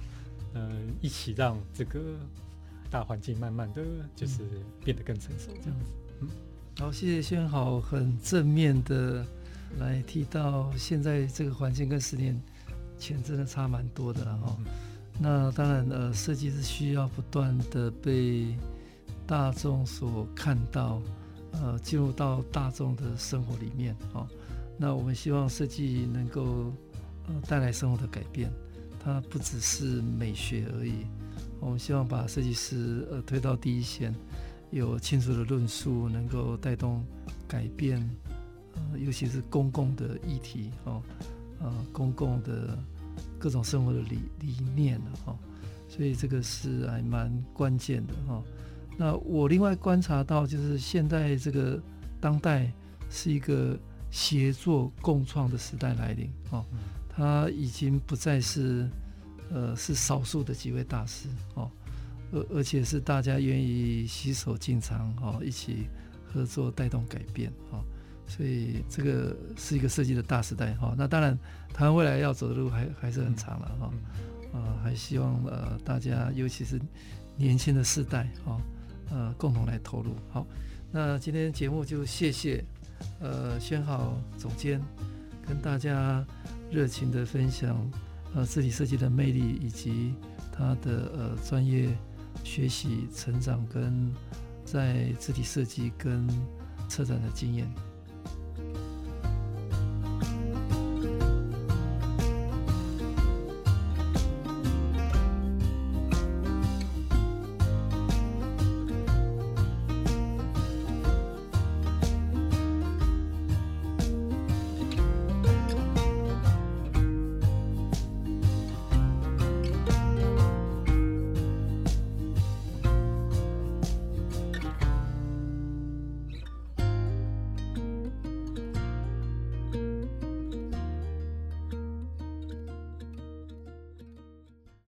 [0.55, 1.99] 嗯，一起让这个
[2.89, 3.83] 大环境慢慢的
[4.15, 4.41] 就是
[4.83, 5.91] 变得更成熟，这样子，
[6.21, 6.27] 嗯，
[6.79, 9.23] 好，谢谢轩豪，很正面的
[9.77, 12.35] 来提到现在这个环境跟十年
[12.97, 14.57] 前真的差蛮多的了哈，
[15.19, 18.55] 那当然呃，设计是需要不断的被。
[19.27, 21.01] 大众所看到，
[21.53, 24.27] 呃，进入到大众的生活里面，哦，
[24.77, 26.71] 那我们希望设计能够，
[27.27, 28.51] 呃，带来生活的改变，
[29.05, 31.05] 它不只是美学而已。
[31.59, 34.11] 我们希望把设计师呃推到第一线，
[34.71, 37.05] 有清楚的论述，能够带动
[37.47, 37.97] 改变，
[38.73, 41.03] 呃，尤其是公共的议题，哦，
[41.59, 42.75] 呃，公共的
[43.37, 45.37] 各种生活的理理念，哦，
[45.87, 48.43] 所以这个是还蛮关键的，哈。
[48.97, 51.79] 那我另外观察到，就是现在这个
[52.19, 52.71] 当代
[53.09, 53.77] 是一个
[54.09, 56.65] 协作共创的时代来临哦，
[57.15, 58.89] 它已经不再是
[59.49, 61.71] 呃是少数的几位大师哦，
[62.31, 65.87] 而而且是大家愿意携手进场哦，一起
[66.25, 67.79] 合作带动改变哦，
[68.27, 70.93] 所以这个是一个设计的大时代哈。
[70.97, 71.37] 那当然，
[71.73, 73.93] 台湾未来要走的路还还是很长了哈，
[74.59, 76.79] 啊，还希望呃大家尤其是
[77.37, 78.59] 年轻的世代哈。
[79.11, 80.15] 呃，共同来投入。
[80.31, 80.47] 好，
[80.91, 82.65] 那今天节目就谢谢
[83.19, 84.81] 呃宣豪总监
[85.47, 86.25] 跟大家
[86.75, 87.89] 热情的分享
[88.33, 90.13] 呃字体设计的魅力以及
[90.51, 91.87] 他的呃专业
[92.43, 94.13] 学习成长跟
[94.65, 96.27] 在字体设计跟
[96.89, 97.65] 策展的经验。